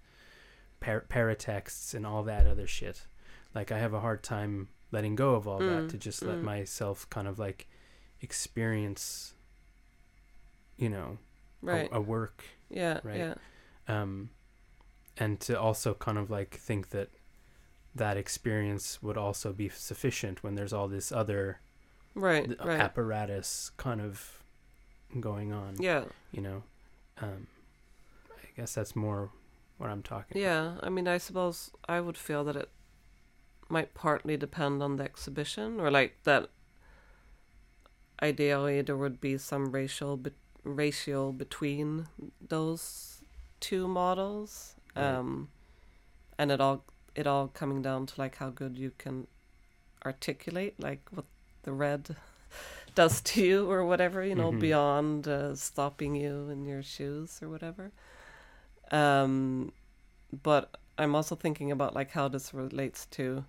[0.80, 3.08] par- paratexts and all that other shit
[3.56, 6.38] like i have a hard time letting go of all that Mm, to just let
[6.38, 6.43] mm.
[6.43, 7.67] myself kind of like
[8.22, 9.34] experience
[10.78, 11.17] you know
[11.63, 11.89] a- Right.
[11.91, 13.00] a work yeah.
[13.04, 13.17] right.
[13.17, 13.34] Yeah.
[13.88, 14.30] um,
[15.17, 17.10] and to also kind of like think that
[17.99, 21.59] that experience would also be sufficient when there's all this other
[22.15, 22.45] Right.
[22.47, 22.79] th- Right.
[22.81, 24.41] apparatus kind of
[25.19, 26.03] going on yeah.
[26.31, 26.63] you know
[27.21, 27.47] um,
[28.31, 29.29] i guess that's more
[29.77, 32.69] what i'm talking Yeah, I mean, I suppose I would feel that it
[33.69, 36.49] might partly depend on the exhibition, or like that.
[38.21, 40.31] Ideally, there would be some racial be-
[40.63, 42.07] ratio between
[42.45, 43.21] those
[43.62, 45.05] two models, Right.
[45.15, 45.49] um,
[46.38, 46.83] and it all
[47.15, 49.28] it all coming down to like how good you can
[50.06, 51.26] articulate like what
[51.63, 52.15] the red
[52.95, 54.60] does to you or whatever you know Mhm.
[54.60, 57.91] beyond uh, stopping you in your shoes or whatever
[58.91, 59.72] um
[60.43, 63.45] but i'm also thinking about like how this relates to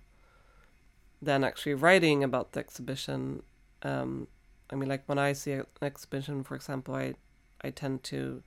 [1.21, 3.41] then actually writing about the exhibition
[3.83, 4.27] um
[4.71, 7.13] i mean like when i see an exhibition for example i
[7.63, 8.43] i tend to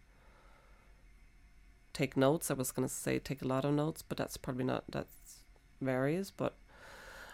[1.95, 4.65] take notes i was going to say take a lot of notes but that's probably
[4.65, 5.07] not that
[5.81, 6.55] varies but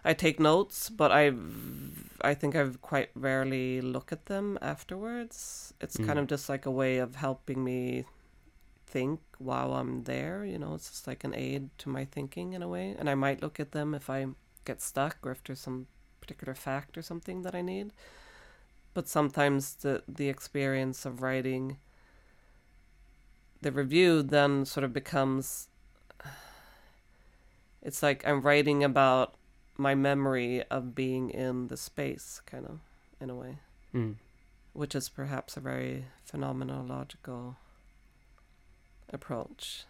[0.05, 1.33] i take notes but i
[2.21, 6.23] i think i quite rarely look at them afterwards it's kind Mm.
[6.23, 8.05] of just like a way of helping me
[8.87, 10.45] think while I'm there.
[10.45, 12.97] You know, it's just like an aid to my thinking in a way.
[12.99, 14.27] And I might look at them if I
[14.65, 15.87] get stuck or if there's some
[16.21, 17.93] particular fact or something that I need.
[18.95, 21.79] But sometimes the the experience of writing
[23.61, 25.69] the review then sort of becomes
[27.83, 29.35] it's like I'm writing about
[29.77, 32.81] my memory of being in the space kind of
[33.21, 33.59] in a way
[33.95, 34.15] mm.
[34.73, 37.57] which is perhaps a very phenomenological
[39.13, 39.85] approach.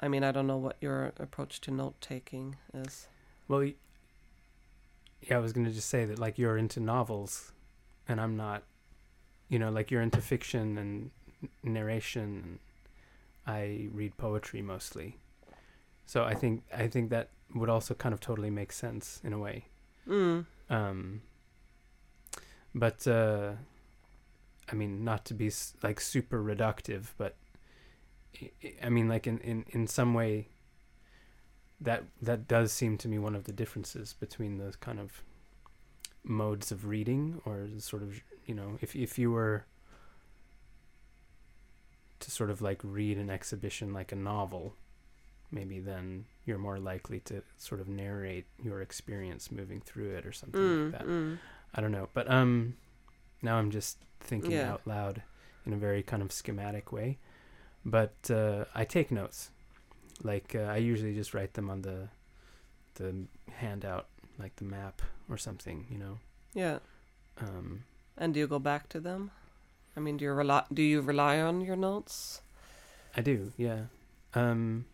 [0.00, 3.08] I mean, I don't know what your approach to note taking is.
[3.48, 7.52] Well, yeah, I was gonna just say that like you're into novels,
[8.06, 8.62] and I'm not.
[9.48, 11.10] You know, like you're into fiction and
[11.62, 12.58] narration.
[13.46, 15.16] I read poetry mostly,
[16.06, 19.38] so I think I think that would also kind of totally make sense in a
[19.38, 19.66] way.
[20.06, 20.44] Mm.
[20.68, 21.22] Um,
[22.74, 23.52] but uh,
[24.70, 25.50] I mean, not to be
[25.82, 27.36] like super reductive, but
[28.82, 30.48] I- mean, like in, in, in some way,
[31.80, 35.22] that that does seem to me one of the differences between those kind of
[36.22, 39.64] modes of reading, or sort of you know, if if you were
[42.20, 44.74] to sort of like read an exhibition like a novel,
[45.50, 50.32] maybe then you're more likely to sort of narrate your experience moving through it or
[50.32, 51.08] something Mm, like that.
[51.08, 51.38] mm.
[51.74, 52.74] I don't know, but um,
[53.42, 54.72] now I'm just thinking Yeah.
[54.72, 55.22] out loud
[55.66, 57.18] in a very kind of schematic way.
[57.84, 59.50] But uh, I take notes,
[60.22, 62.08] like uh, I usually just write them on the
[62.94, 63.14] the
[63.52, 64.06] handout,
[64.38, 66.18] like the map or something, you know.
[66.54, 66.78] Yeah.
[67.40, 67.84] Um,
[68.16, 69.30] And do you go back to them?
[69.98, 72.40] I mean, do you rely do you rely on your notes?
[73.16, 73.86] I do, yeah.
[74.32, 74.84] Um,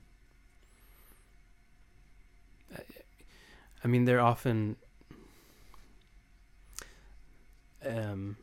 [2.74, 2.80] I,
[3.84, 4.76] I mean, they're often.
[7.84, 8.38] Um,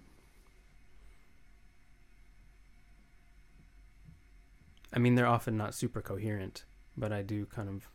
[4.93, 6.63] I mean, they're often not super coherent,
[6.95, 7.89] but I do kind of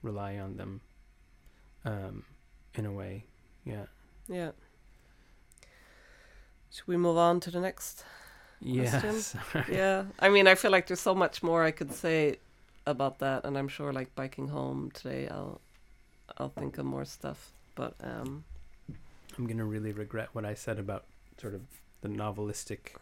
[0.00, 0.80] rely on them.
[1.84, 2.22] Um,
[2.76, 3.24] in a way,
[3.64, 3.86] yeah.
[4.28, 4.52] Yeah.
[6.72, 8.04] Should we move on to the next?
[8.60, 9.36] Yes.
[9.70, 10.04] yeah.
[10.18, 12.38] I mean, I feel like there's so much more I could say
[12.86, 15.60] about that, and I'm sure, like biking home today, I'll
[16.38, 17.52] I'll think of more stuff.
[17.74, 18.44] But um,
[19.36, 21.04] I'm gonna really regret what I said about
[21.40, 21.62] sort of
[22.00, 22.94] the novelistic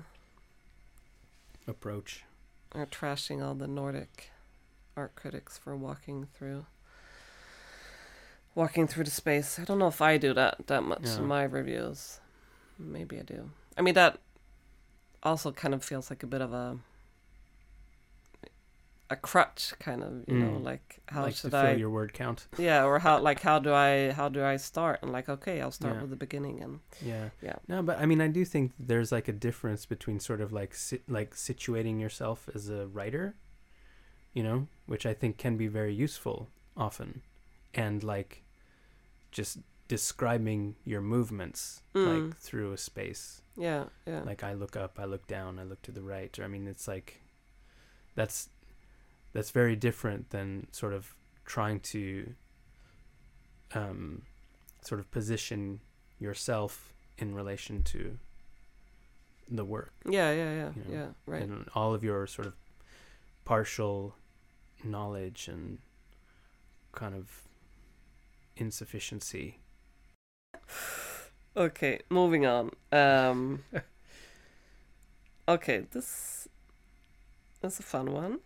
[1.67, 2.25] approach.
[2.75, 4.31] Or trashing all the Nordic
[4.97, 6.67] art critics for walking through
[8.55, 9.59] walking through the space.
[9.59, 11.19] I don't know if I do that that much Yeah.
[11.19, 12.20] in my reviews.
[12.81, 13.51] Maybe I do.
[13.77, 14.19] I mean that
[15.23, 16.79] also kind of feels like a bit of a
[19.13, 20.63] a crutch kind of, you know, Mm.
[20.65, 22.47] like how like to should fill I your word count.
[22.57, 25.01] Yeah, or how like how do I how do I start?
[25.03, 26.01] And like okay, I'll start Yeah.
[26.03, 27.31] with the beginning and Yeah.
[27.43, 27.57] Yeah.
[27.67, 30.75] No, but I mean, I do think there's like a difference between sort of like
[30.75, 33.35] si- like situating yourself as a writer,
[34.33, 37.23] you know, which I think can be very useful often,
[37.75, 38.45] and like
[39.33, 39.59] just
[39.91, 42.07] describing your movements Mm.
[42.29, 43.43] like through a space.
[43.57, 44.23] yeah, yeah.
[44.23, 46.33] Like I look up, I look down, I look to the right.
[46.39, 47.21] Or I mean, it's like
[48.15, 48.49] that's
[49.33, 52.35] that's very different than sort of trying to
[53.75, 54.23] um,
[54.83, 55.81] sort of position
[56.21, 58.19] yourself in relation to
[59.53, 61.43] the work yeah, yeah, yeah, you know, yeah, right.
[61.43, 62.55] and all of your sort of
[63.45, 64.15] partial
[64.85, 65.79] knowledge and
[66.93, 67.43] kind of
[68.57, 69.59] insufficiency.
[71.57, 72.71] Okay, moving on.
[72.93, 73.65] Um,
[75.49, 76.49] okay, this
[77.63, 78.39] is a fun one.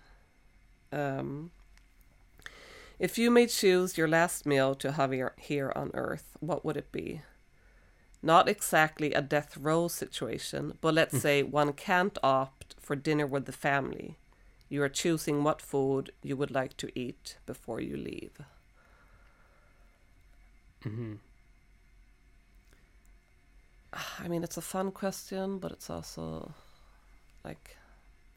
[0.93, 1.51] Um,
[2.99, 6.91] if you may choose your last meal to have here, on Earth, what would it
[6.93, 7.23] be?
[8.23, 13.45] Not exactly a death row situation, but let's say one can't opt for dinner with
[13.47, 14.19] the family.
[14.69, 18.41] You are choosing what food you would like to eat before you leave.
[20.83, 21.15] hmm
[24.21, 26.53] I mean, it's a fun question, but it's also
[27.45, 27.77] like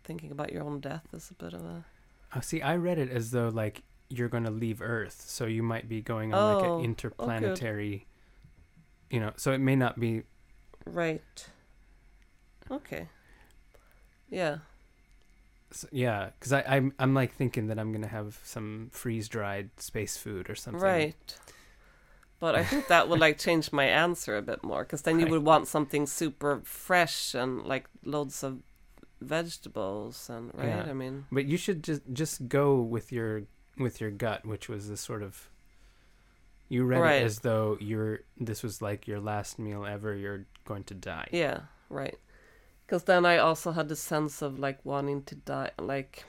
[0.04, 1.86] thinking about your own death is a bit of a.
[2.36, 5.64] Oh, see, I read it as though like you're going to leave Earth, so you
[5.64, 8.06] might be going on like Oh, oh an interplanetary.
[9.10, 10.24] You know, so it may not be.
[10.86, 11.48] Right.
[12.70, 13.08] Okay.
[14.30, 14.58] Yeah.
[15.72, 19.70] s yeah, because I I'm I'm like thinking that I'm gonna have some freeze dried
[19.78, 20.82] space food or something.
[20.82, 21.36] Right.
[22.40, 25.26] But I think that would like change my answer a bit more because then you
[25.26, 25.32] Right.
[25.32, 28.60] would want something super fresh and like loads of
[29.22, 30.68] vegetables and right.
[30.68, 30.86] Yeah.
[30.90, 33.44] I mean, But you should just just go with your
[33.78, 35.50] with your gut, which was this sort of.
[36.70, 37.22] You read Right.
[37.22, 38.20] it as though you're.
[38.38, 40.14] This was like your last meal ever.
[40.16, 41.28] You're going to die.
[41.32, 42.18] yeah, right.
[42.86, 46.24] Because then I also had the sense of like wanting to die, like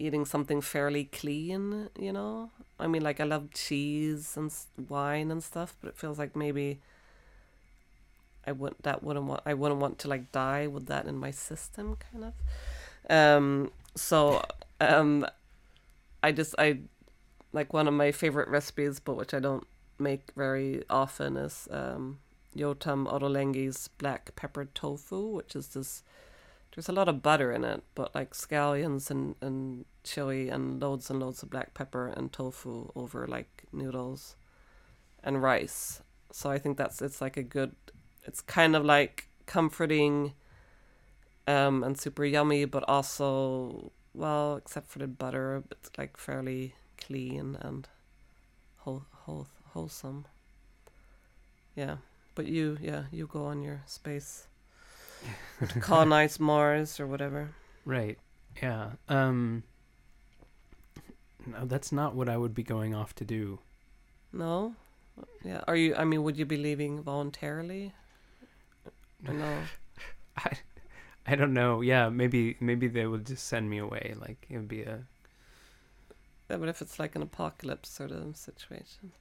[0.00, 2.50] eating something fairly clean, you know?
[2.78, 4.52] I mean, like I love cheese and
[4.88, 6.80] wine and stuff, but it feels like maybe
[8.46, 11.30] I wouldn't that wouldn't want I wouldn't want to like die with that in my
[11.30, 12.34] system, kind of.
[13.10, 13.70] Um.
[13.96, 14.42] So,
[14.80, 15.26] um,
[16.22, 16.78] I just I
[17.52, 19.66] like one of my favorite recipes, but which I don't
[19.98, 22.18] make very often is um
[22.56, 26.02] Yotam Ottolenghi's black peppered tofu, which is this.
[26.80, 31.10] There's a lot of butter in it, but like scallions and, and chili and loads
[31.10, 34.34] and loads of black pepper and tofu over like noodles
[35.22, 36.00] and rice.
[36.32, 37.76] So I think that's it's like a good.
[38.24, 40.32] It's kind of like comforting
[41.46, 47.58] um, and super yummy, but also well, except for the butter, it's like fairly clean
[47.60, 47.88] and
[48.78, 50.24] whole, whole, wholesome.
[51.76, 51.96] Yeah,
[52.34, 54.46] but you, yeah, you go on your space
[55.68, 57.50] to colonize Mars or whatever.
[57.84, 58.18] Right.
[58.62, 58.90] Yeah.
[59.08, 59.62] Um.
[61.46, 63.60] No, that's not what I would be going off to do.
[64.32, 64.74] No,
[65.44, 65.62] yeah.
[65.66, 65.94] Are you?
[65.94, 67.92] I mean, would you be leaving voluntarily?
[69.22, 69.58] No.
[70.36, 70.52] I,
[71.26, 71.80] I don't know.
[71.80, 74.14] Yeah, maybe maybe they would just send me away.
[74.20, 75.00] Like it would be a.
[76.50, 79.12] Yeah, but if it's like an apocalypse sort of situation.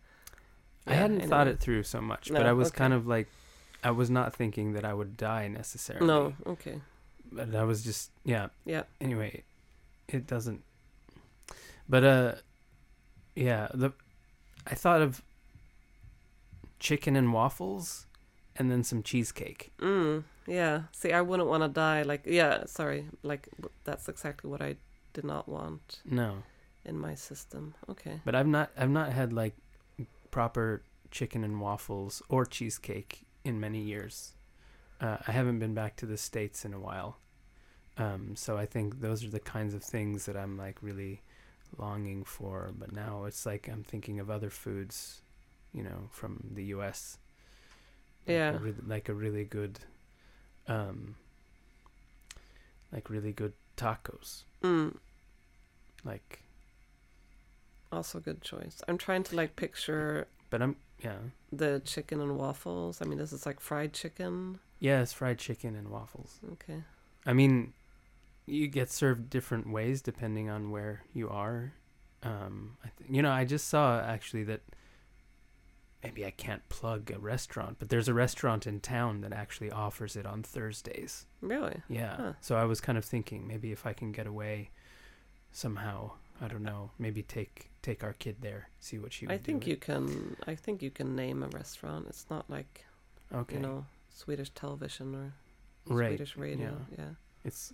[0.88, 2.78] I hadn't thought it through so much, but No, I was okay.
[2.78, 3.28] kind of like,
[3.84, 6.06] I was not thinking that I would die necessarily.
[6.08, 6.34] No.
[6.46, 6.82] Okay.
[7.32, 8.48] but I was just yeah.
[8.66, 8.84] Yeah.
[9.00, 9.44] Anyway,
[10.08, 10.64] it doesn't.
[11.88, 12.32] But uh,
[13.36, 13.68] yeah.
[13.74, 13.92] The
[14.68, 15.22] I thought of
[16.80, 18.06] chicken and waffles,
[18.56, 19.72] and then some cheesecake.
[19.80, 20.84] Mm, yeah.
[20.92, 22.04] See, I wouldn't want to die.
[22.04, 22.66] Like, yeah.
[22.66, 23.06] Sorry.
[23.24, 23.50] Like,
[23.84, 24.76] that's exactly what I
[25.14, 26.44] did not want No,
[26.86, 27.74] in my system.
[27.90, 28.22] Okay.
[28.26, 29.56] but I've not I've not had like
[30.32, 34.34] proper chicken and waffles or cheesecake in many years.
[35.02, 37.18] Uh, I haven't been back to the states in a while,
[37.98, 41.22] um, so I think those are the kinds of things that I'm like really
[41.78, 42.72] longing for.
[42.78, 45.22] But now it's like I'm thinking of other foods,
[45.74, 47.18] you know, from the U.S.
[48.28, 48.50] Like Yeah.
[48.56, 49.80] a really, like a really good,
[50.68, 51.16] um,
[52.92, 54.98] like really good tacos, Mm,
[56.04, 56.42] like.
[57.92, 58.82] also good choice.
[58.88, 61.18] I'm trying to like picture But I'm yeah.
[61.52, 63.02] the chicken and waffles.
[63.02, 64.60] I mean, this is like fried chicken.
[64.80, 66.40] Yeah, it's fried chicken and waffles.
[66.54, 66.84] Okay.
[67.26, 67.74] I mean,
[68.46, 71.74] you get served different ways depending on where you are.
[72.24, 74.62] Um, I th- you know, I just saw actually that
[76.04, 80.16] maybe I can't plug a restaurant, but there's a restaurant in town that actually offers
[80.16, 81.26] it on Thursdays.
[81.42, 81.82] Really?
[81.90, 82.16] Yeah.
[82.16, 82.34] Huh.
[82.42, 84.72] So I was kind of thinking maybe if I can get away
[85.52, 86.12] somehow,
[86.42, 89.64] I don't know, maybe take take our kid there, see what she would I think
[89.66, 89.72] do.
[89.72, 90.36] you can.
[90.48, 92.08] I think you can name a restaurant.
[92.10, 92.86] It's not like
[93.34, 93.56] Okay.
[93.56, 95.34] you know Swedish television or
[95.96, 96.10] right.
[96.18, 96.78] Swedish radio.
[96.98, 97.10] Yeah.
[97.46, 97.74] It's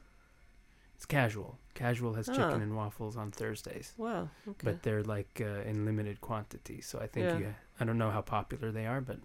[0.96, 1.58] it's casual.
[1.74, 2.34] Casual has Ah.
[2.34, 3.94] chicken and waffles on Thursdays.
[3.98, 4.30] Wow.
[4.48, 4.64] Okay.
[4.64, 6.82] but they're like uh, in limited quantity.
[6.82, 7.38] So I think Yeah.
[7.38, 9.20] you, I don't know how popular they are, but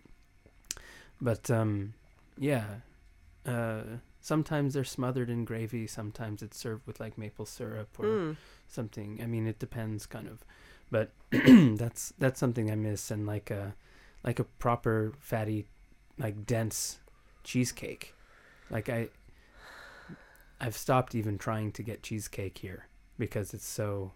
[1.20, 1.94] but um,
[2.38, 2.64] yeah.
[3.46, 3.82] Uh,
[4.20, 5.86] sometimes they're smothered in gravy.
[5.86, 8.36] Sometimes it's served with like maple syrup or Mm.
[8.68, 9.20] something.
[9.22, 10.44] I mean, it depends, kind of.
[10.90, 13.74] But that's that's something I miss, and like a
[14.24, 15.66] like a proper fatty,
[16.18, 16.98] like dense
[17.44, 18.14] cheesecake.
[18.70, 19.08] Like I,
[20.60, 22.86] I've stopped even trying to get cheesecake here
[23.18, 24.12] because it's so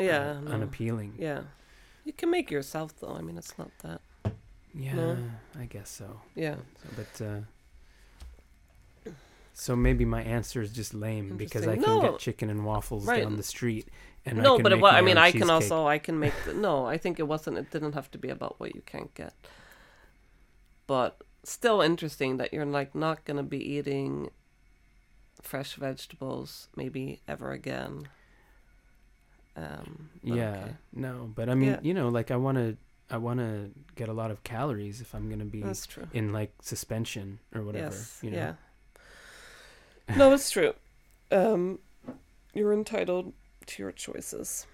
[0.00, 0.40] uh, Yeah.
[0.40, 0.52] no.
[0.52, 1.14] unappealing.
[1.18, 1.42] Yeah.
[2.04, 3.14] You can make yourself though.
[3.14, 4.00] I mean, it's not that.
[4.72, 5.16] Yeah, No.
[5.58, 6.20] I guess so.
[6.34, 6.54] Yeah.
[6.82, 7.40] So, but uh,
[9.52, 12.00] so maybe my answer is just lame because I can No.
[12.02, 13.22] get chicken and waffles Right.
[13.22, 13.88] down the street,
[14.24, 15.98] and I no, can but it, make wa- my I mean, I can also I
[15.98, 16.34] can make.
[16.44, 17.58] The, no, I think it wasn't.
[17.58, 19.34] It didn't have to be about what you can't get.
[20.86, 24.30] But still interesting that you're like not gonna be eating
[25.42, 28.08] fresh vegetables maybe ever again.
[29.56, 30.76] Um, Yeah, okay.
[30.92, 31.80] no, but I mean, Yeah.
[31.82, 32.76] you know, like I want to,
[33.10, 35.64] I want to get a lot of calories if I'm gonna be
[36.12, 37.94] in like suspension or whatever.
[37.96, 38.36] yes, you know?
[38.36, 38.54] yeah.
[40.16, 40.74] No, it's true.
[41.30, 41.78] Um,
[42.54, 43.32] you're entitled
[43.66, 44.66] to your choices.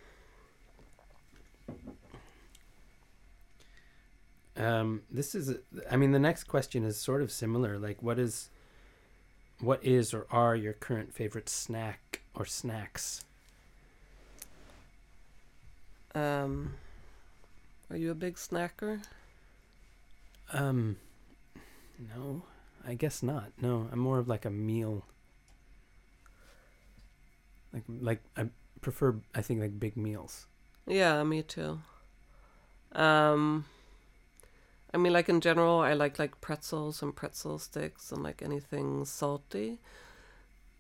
[4.57, 5.59] Um, this is, a-
[5.91, 7.78] I mean, the next question is sort of similar.
[7.78, 8.49] Like, what is,
[9.61, 13.24] what is or are your current favorite snack or snacks?
[16.14, 16.74] Um,
[17.91, 19.03] are you a big snacker?
[20.53, 20.97] Um,
[22.14, 22.43] no,
[22.87, 23.51] I guess not.
[23.61, 25.05] No, I'm more of like a meal.
[27.77, 28.49] Like, like I
[28.81, 30.47] prefer, I think, like big meals.
[30.87, 31.81] Yeah, me too.
[32.93, 33.66] Um,
[34.95, 39.05] I mean, like in general, I like like pretzels and pretzel sticks and like anything
[39.05, 39.79] salty.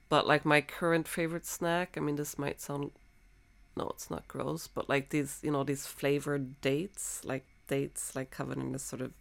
[0.08, 2.92] But like my current favorite snack, I mean, this might sound,
[3.76, 8.30] no, it's not gross, but like these, you know, these flavored dates, like dates like
[8.30, 9.12] covered in this sort of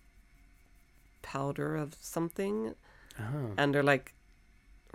[1.21, 2.75] powder of something,
[3.19, 4.13] Oh, and they're like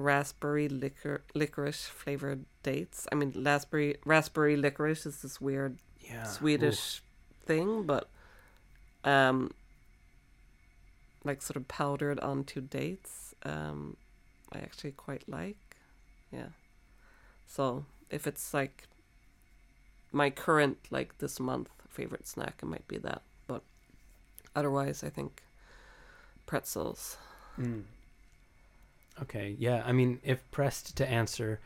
[0.01, 3.07] raspberry liquor licorice flavored dates.
[3.13, 6.25] I mean, raspberry raspberry licorice is this weird yeah.
[6.25, 7.03] Swedish
[7.47, 8.09] thing, but
[9.05, 9.53] um,
[11.25, 13.97] like sort of powdered onto dates, um,
[14.53, 15.77] I actually quite like.
[16.33, 16.49] Yeah.
[17.47, 18.87] So if it's like
[20.13, 23.23] my current like this month favorite snack, it might be that.
[23.47, 23.63] But
[24.55, 25.43] otherwise, I think
[26.47, 27.17] pretzels.
[27.59, 27.83] Mm.
[29.23, 29.83] Okay, yeah.
[29.85, 31.61] I mean, if pressed to answer,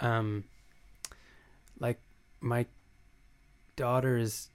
[0.00, 0.44] um,
[1.78, 2.00] like
[2.40, 2.66] my
[3.76, 4.48] daughter is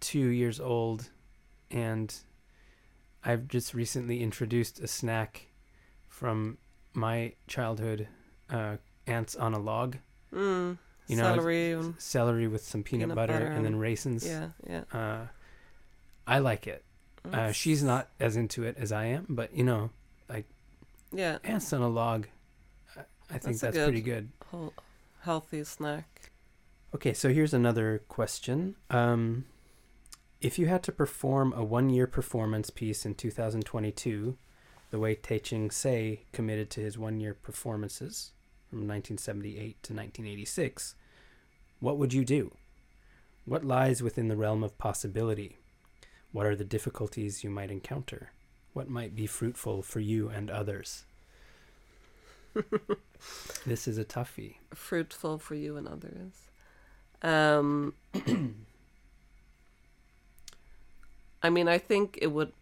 [0.00, 1.10] two years old,
[1.70, 2.14] and
[3.24, 5.46] I've just recently introduced a snack
[6.08, 6.58] from
[6.92, 8.08] my childhood,
[8.50, 8.76] uh,
[9.06, 9.96] ants on a log.
[10.32, 10.78] Mm,
[11.08, 11.94] You know, celery.
[11.98, 14.26] Celery with some peanut, Peanut butter, butter and then raisins.
[14.26, 14.84] yeah, yeah.
[14.92, 15.26] Uh,
[16.26, 16.84] I like it.
[17.32, 19.90] Uh, she's not as into it as I am, but you know,
[21.12, 22.26] Yeah, ants on a log.
[22.96, 23.00] I-
[23.30, 24.30] I think That's that's, pretty good.
[24.46, 24.72] whole
[25.20, 26.30] healthy snack.
[26.94, 28.76] Okay, so here's another question.
[28.90, 29.46] Um,
[30.40, 34.36] if you had to perform a one-year performance piece in 2022,
[34.90, 38.32] the way Tehching Hsieh committed to his one-year performances
[38.68, 40.94] from 1978 to 1986,
[41.80, 42.54] what would you do?
[43.46, 45.56] What lies within the realm of possibility?
[46.32, 48.32] What are the difficulties you might encounter?
[48.72, 51.04] What might be fruitful for you and others?
[53.66, 54.56] this is a toughie.
[54.74, 56.32] Fruitful for you and others.
[57.22, 57.94] Um,
[61.42, 62.52] I mean, I think it would.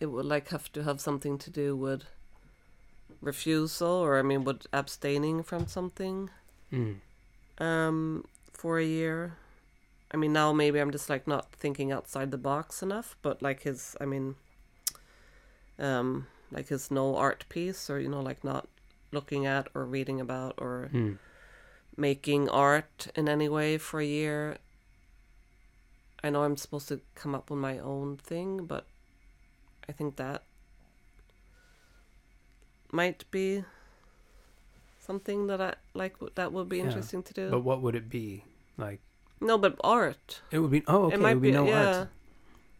[0.00, 2.04] It would like have to have something to do with
[3.20, 6.30] refusal, or I mean, with abstaining from something.
[6.72, 6.96] Mm.
[7.58, 8.24] um
[8.54, 9.36] for a year
[10.12, 13.62] i mean now maybe i'm just like not thinking outside the box enough but like
[13.62, 14.34] his i mean
[15.78, 18.68] um like his no art piece or you know like not
[19.10, 21.18] looking at or reading about or Mm.
[21.96, 24.58] making art in any way for a year
[26.24, 28.86] i know i'm supposed to come up with my own thing but
[29.88, 30.42] i think that
[32.92, 33.64] might be
[35.00, 38.08] something that i like that would be Yeah, interesting to do But what would it
[38.08, 38.44] be?
[38.78, 39.00] Like
[39.42, 41.72] no but art it would be oh okay, it it, might would be, no yeah
[41.72, 42.08] art.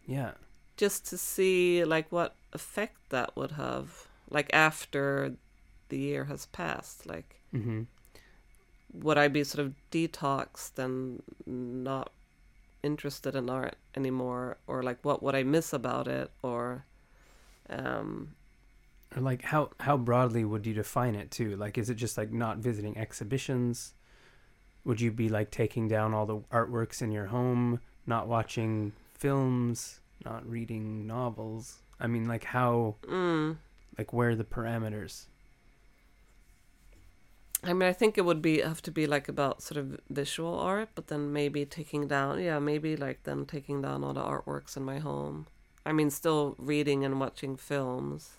[0.07, 0.31] Yeah.
[0.77, 5.33] just to see like what effect that would have like after
[5.89, 7.83] the year has passed like Mm-hmm.
[8.93, 12.11] would i be sort of detoxed and not
[12.83, 16.85] interested in art anymore or like what would i miss about it or
[17.69, 18.35] um
[19.15, 21.55] Or like how how broadly would you define it too?
[21.55, 23.93] Like is it just like not visiting exhibitions?
[24.85, 29.99] Would you be like taking down all the artworks in your home, not watching films,
[30.25, 31.79] not reading novels?
[31.99, 33.55] I mean like how mm,
[33.97, 35.25] like where are the parameters?
[37.65, 40.59] I mean, I think it would be have to be like about sort of visual
[40.59, 44.75] art, but then maybe taking down, yeah, maybe like then taking down all the artworks
[44.75, 45.47] in my home.
[45.85, 48.31] I mean, still reading and watching films,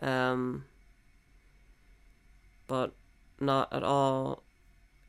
[0.00, 0.64] um,
[2.66, 2.92] but
[3.38, 4.42] not at all.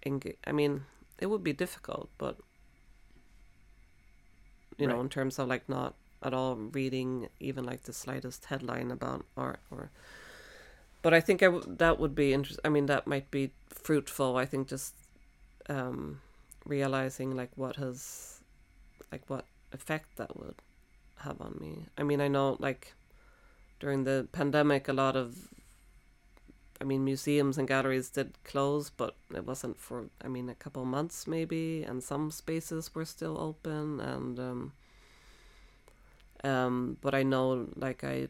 [0.05, 0.85] I mean,
[1.19, 2.37] it would be difficult, but
[4.77, 8.91] you know, in terms of like not at all reading even like the slightest headline
[8.91, 9.91] about art or
[11.01, 12.61] but I think I w- that would be interesting.
[12.65, 14.37] I mean, that might be fruitful.
[14.37, 14.95] I think just
[15.69, 16.21] um,
[16.65, 18.39] realizing like what has,
[19.11, 20.55] like what effect that would
[21.17, 21.87] have on me.
[21.97, 22.93] I mean, I know like
[23.81, 25.52] during the pandemic, a lot of,
[26.83, 30.09] I mean, museums and galleries did close, but it wasn't for.
[30.21, 34.73] I mean, a couple months maybe, and some spaces were still open, and um,
[36.43, 38.27] um, but I know like I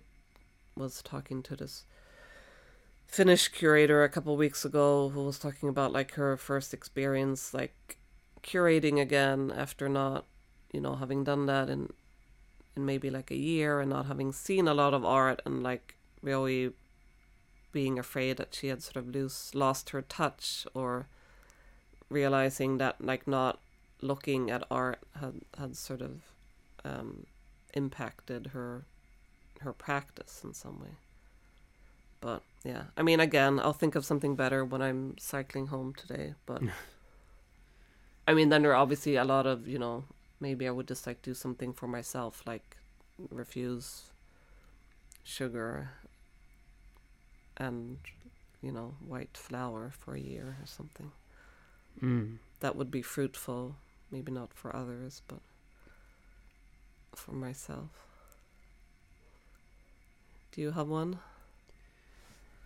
[0.77, 1.85] was talking to this
[3.07, 7.97] Finnish curator a couple weeks ago who was talking about like her first experience like
[8.43, 10.25] curating again after not
[10.71, 11.91] you know having done that in
[12.75, 15.95] in maybe like a year and not having seen a lot of art and like
[16.21, 16.71] really
[17.73, 21.07] being afraid that she had sort of lose lost her touch or
[22.09, 23.59] realizing that like not
[24.01, 26.21] looking at art had had sort of
[26.85, 27.25] um,
[27.73, 28.85] impacted her
[29.59, 30.95] her practice in some way.
[32.21, 32.83] But yeah.
[32.95, 36.61] I mean again i'll think of something better when i'm cycling home today but
[38.27, 40.05] i mean then there are obviously a lot of you know
[40.39, 42.77] maybe i would just like do something for myself like
[43.29, 44.03] refuse
[45.23, 45.89] sugar
[47.57, 47.97] and
[48.61, 51.11] you know white flour for a year or something
[52.01, 52.37] Mm.
[52.59, 53.75] that would be fruitful
[54.11, 55.39] maybe not for others but
[57.15, 58.07] for myself
[60.51, 61.19] do you have one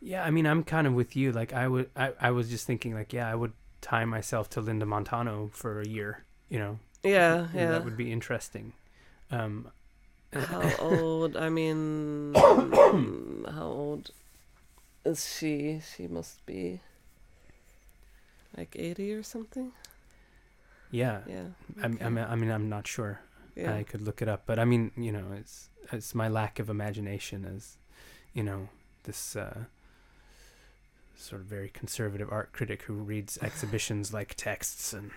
[0.01, 1.31] Yeah, I mean, I'm kind of with you.
[1.31, 4.61] Like, I would, I, I was just thinking, like, yeah, I would tie myself to
[4.61, 6.23] Linda Montano for a year.
[6.49, 8.73] You know, yeah yeah that would be interesting.
[9.31, 9.69] Um,
[10.33, 11.35] How old?
[11.35, 14.11] I mean, how old
[15.07, 15.81] is she?
[15.95, 16.79] She must be
[18.55, 19.71] like 80 or something.
[20.91, 21.47] yeah, Yeah.
[21.81, 21.97] I'm.
[22.01, 23.19] I'm, I mean, I'm not sure.
[23.55, 23.73] yeah.
[23.73, 26.69] I could look it up, but I mean, you know, it's it's my lack of
[26.69, 27.77] imagination as,
[28.33, 28.69] you know,
[29.03, 29.63] this uh,
[31.15, 35.11] sort of very conservative art critic who reads exhibitions like texts and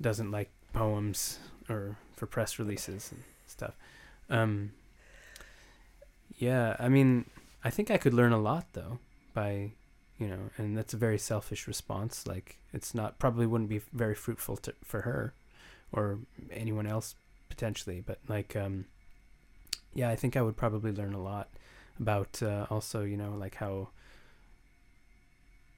[0.00, 1.38] doesn't like poems
[1.68, 3.74] or for press releases and stuff.
[4.30, 4.72] Um,
[6.36, 7.26] yeah, I mean,
[7.64, 8.98] I think I could learn a lot though
[9.32, 9.72] by,
[10.18, 12.26] you know, and that's a very selfish response.
[12.26, 15.34] Like, it's not probably wouldn't be very fruitful to, for her
[15.92, 16.18] or
[16.50, 17.14] anyone else
[17.48, 18.84] potentially but like um
[19.94, 21.48] yeah i think i would probably learn a lot
[22.00, 23.88] about uh, also you know like how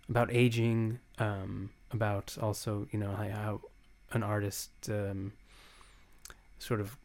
[0.08, 3.60] about aging um about also you know how, how
[4.12, 5.32] an artist um
[6.58, 6.96] sort of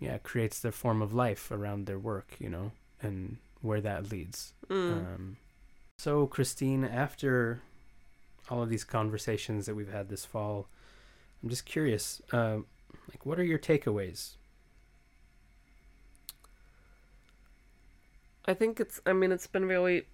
[0.00, 4.52] yeah creates their form of life around their work you know and where that leads
[4.68, 4.90] Mm.
[4.92, 5.36] um
[5.98, 7.60] so christine after
[8.48, 10.66] all of these conversations that we've had this fall
[11.42, 12.58] i'm just curious uh
[13.08, 14.34] like what are your takeaways
[18.46, 19.00] I think it's.
[19.06, 20.06] I mean, it's been really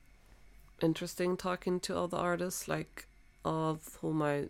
[0.82, 3.07] interesting talking to all the artists, like
[3.44, 4.49] of whom I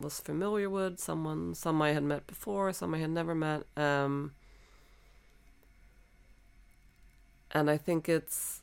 [0.00, 0.98] was familiar with.
[0.98, 3.64] Someone, some I had met before, some I had never met.
[3.76, 4.32] Um,
[7.52, 8.60] and I think it's,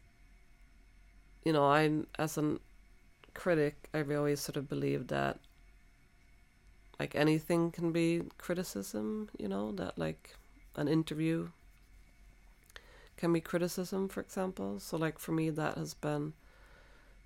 [1.44, 2.60] you know, I'm as an
[3.34, 5.40] critic, I've always sort of believed that,
[7.00, 9.30] like anything can be criticism.
[9.38, 10.36] You know that like
[10.76, 11.50] an interview
[13.18, 16.34] can be criticism for example so like for me that has been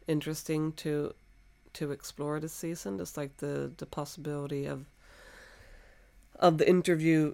[0.07, 1.13] interesting to
[1.73, 4.85] to explore this season just like the the possibility of
[6.39, 7.33] of the interview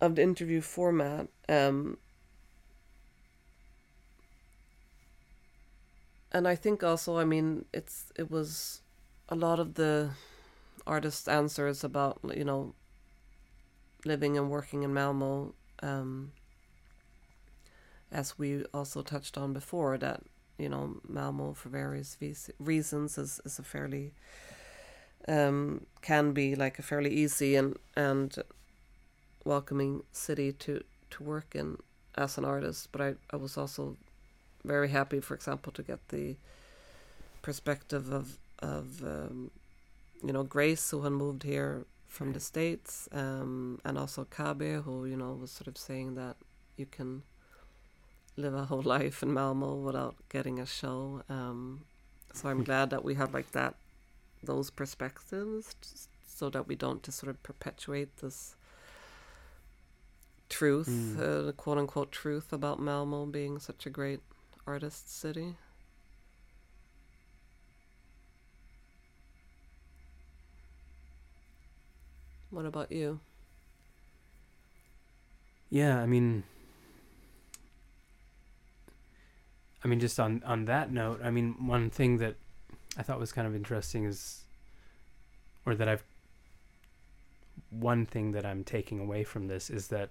[0.00, 1.98] of the interview format um
[6.32, 8.80] and i think also i mean it's it was
[9.28, 10.10] a lot of the
[10.86, 12.74] artists answers about you know
[14.04, 15.52] living and working in malmö
[15.82, 16.32] um
[18.10, 20.22] as we also touched on before, that
[20.58, 22.16] you know Malmö for various
[22.58, 24.12] reasons is is a fairly
[25.28, 28.38] um, can be like a fairly easy and and
[29.44, 31.76] welcoming city to to work in
[32.16, 32.88] as an artist.
[32.92, 33.96] But I I was also
[34.66, 36.36] very happy, for example, to get the
[37.42, 39.50] perspective of of um,
[40.26, 45.06] you know Grace who had moved here from the states, um, and also Kabe who
[45.06, 46.36] you know was sort of saying that
[46.76, 47.22] you can
[48.36, 51.22] live a whole life in Malmö without getting a show.
[51.28, 51.82] Um,
[52.34, 53.74] so I'm glad that we have like that,
[54.42, 55.74] those perspectives,
[56.26, 58.56] so that we don't just sort of perpetuate this
[60.48, 61.48] truth, Mm.
[61.48, 64.20] uh, quote unquote truth about Malmö being such a great
[64.66, 65.54] artist city.
[72.50, 73.20] What about you?
[75.68, 76.44] Yeah, I mean,
[79.84, 82.36] I mean, just on on that note, I mean, one thing that
[82.96, 84.44] I thought was kind of interesting is,
[85.66, 86.02] or that I've,
[87.70, 90.08] one thing that I'm taking away from this is that,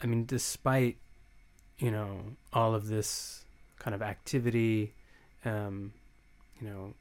[0.00, 0.98] I mean, despite,
[1.78, 2.20] you know,
[2.52, 3.44] all of this
[3.78, 4.92] kind of activity,
[5.44, 5.92] um,
[6.60, 6.94] you know,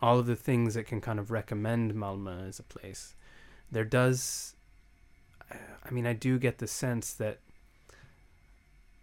[0.00, 3.14] all of the things that can kind of recommend Malmö as a place
[3.72, 4.54] there does
[5.50, 7.40] i mean i do get the sense that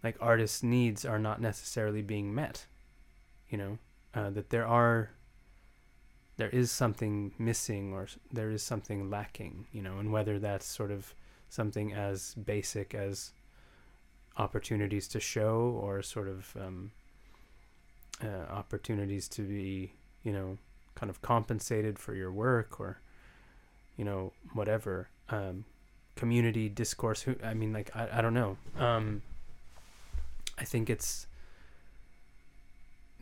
[0.02, 2.64] like artists needs are not necessarily being met
[3.50, 3.78] you know
[4.14, 5.10] uh, that there are
[6.36, 10.90] there is something missing or there is something lacking you know and whether that's sort
[10.90, 11.12] of
[11.50, 13.32] something as basic as
[14.36, 16.90] opportunities to show or sort of um,
[18.22, 20.58] uh, opportunities to be you know
[20.94, 23.00] kind of compensated for your work or
[23.96, 25.64] you know whatever um
[26.16, 28.56] community discourse who i mean like i, I don't know.
[28.78, 29.22] Um
[30.58, 31.26] i think it's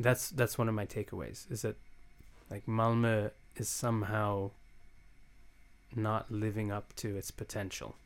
[0.01, 1.77] that's that's one of my takeaways is that
[2.51, 4.51] like malmö is somehow
[5.95, 7.97] not living up to its potential.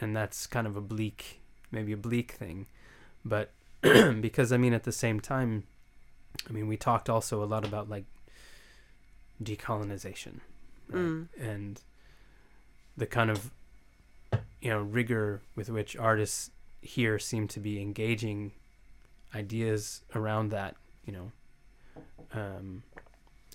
[0.00, 1.39] And that's kind of a bleak
[1.70, 2.66] maybe a bleak thing
[3.24, 3.50] but
[4.20, 5.64] because i mean at the same time
[6.48, 8.04] i mean we talked also a lot about like
[9.42, 10.40] decolonization
[10.88, 11.02] right?
[11.02, 11.28] Mm.
[11.38, 11.80] and
[12.96, 13.50] the kind of
[14.60, 16.50] you know rigor with which artists
[16.82, 18.52] here seem to be engaging
[19.34, 21.32] ideas around that you know
[22.32, 22.82] um,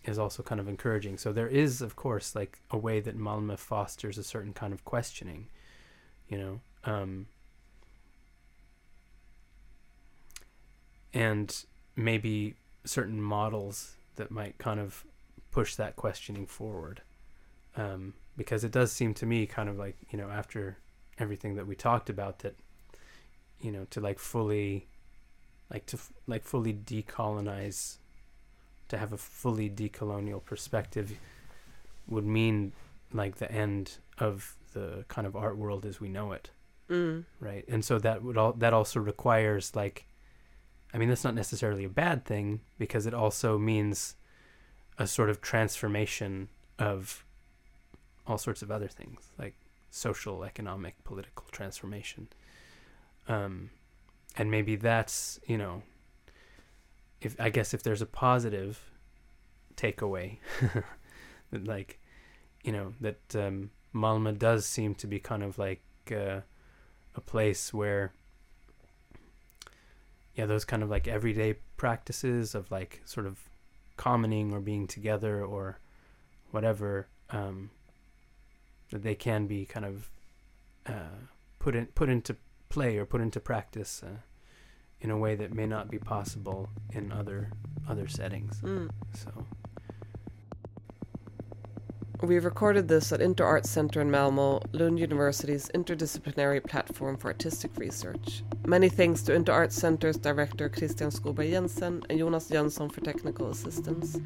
[0.04, 1.18] is also kind of encouraging.
[1.18, 4.86] So there is, of course, like a way that Malmö fosters a certain kind of
[4.86, 5.48] questioning,
[6.28, 7.28] you know, um,
[11.16, 11.64] and
[11.96, 12.54] maybe
[12.84, 15.04] certain models that might kind of
[15.52, 17.02] push that questioning forward.
[17.78, 20.78] Um, because it does seem to me kind of like, you know, after
[21.18, 22.56] everything that we talked about that,
[23.62, 24.88] you know, to like fully,
[25.72, 27.98] like to f- like fully decolonize,
[28.90, 31.14] to have a fully decolonial perspective
[32.08, 32.72] would mean
[33.14, 36.50] like the end of the kind of art world as we know it
[36.88, 37.24] Mm.
[37.40, 40.06] right and so that would all that also requires like
[40.96, 44.16] i mean that's not necessarily a bad thing because it also means
[44.98, 46.48] a sort of transformation
[46.80, 47.24] of
[48.26, 49.54] all sorts of other things like
[49.92, 52.28] social economic political transformation.
[53.28, 53.70] Um
[54.38, 55.84] and maybe that's you know
[57.22, 58.92] if i guess if there's a positive
[59.76, 60.38] takeaway
[61.52, 62.00] that like
[62.64, 65.82] you know that um malmö does seem to be kind of like
[66.12, 66.42] uh
[67.16, 68.14] a place where
[70.36, 73.40] yeah those kind of like everyday practices of like sort of
[73.98, 75.80] commoning or being together or
[76.52, 77.70] whatever um
[78.92, 80.10] that they can be kind of
[80.88, 81.18] uh
[81.60, 82.36] put in put into
[82.70, 84.18] play or put into practice uh,
[85.02, 87.52] in a way that may not be possible in other
[87.88, 88.90] other settings Mm.
[89.14, 89.46] so
[92.26, 97.78] We recorded this at Inter Art Center in Malmö, Lund University's interdisciplinary platform for artistic
[97.78, 98.42] research.
[98.66, 103.52] Many thanks to Inter Art Center's director Christian Skovbjerg Jensen and Jonas Jönsson for technical
[103.52, 104.18] assistance.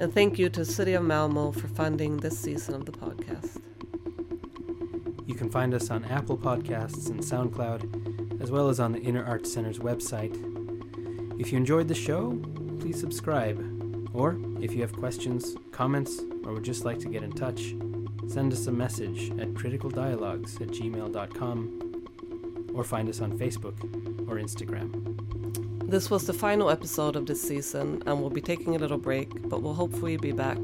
[0.00, 3.62] And thank you to City of Malmö for funding this season of the podcast.
[5.24, 9.24] You can find us on Apple Podcasts and SoundCloud, as well as on the Inter
[9.24, 10.34] Arts Center's website.
[11.40, 12.32] If you enjoyed the show,
[12.80, 13.73] please subscribe.
[14.14, 17.74] Or, if you have questions, comments, or would just like to get in touch,
[18.28, 21.80] send us a message at criticaldialogues at gmail.com
[22.74, 23.74] or find us on Facebook
[24.28, 25.90] or Instagram.
[25.90, 29.48] This was the final episode of this season, and we'll be taking a little break,
[29.48, 30.58] but we'll hopefully be back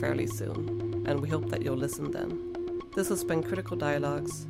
[0.00, 1.04] fairly soon.
[1.06, 2.80] And we hope that you'll listen then.
[2.94, 4.46] This has been Critical Dialogues.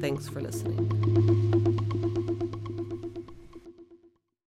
[0.00, 2.25] Thanks for listening.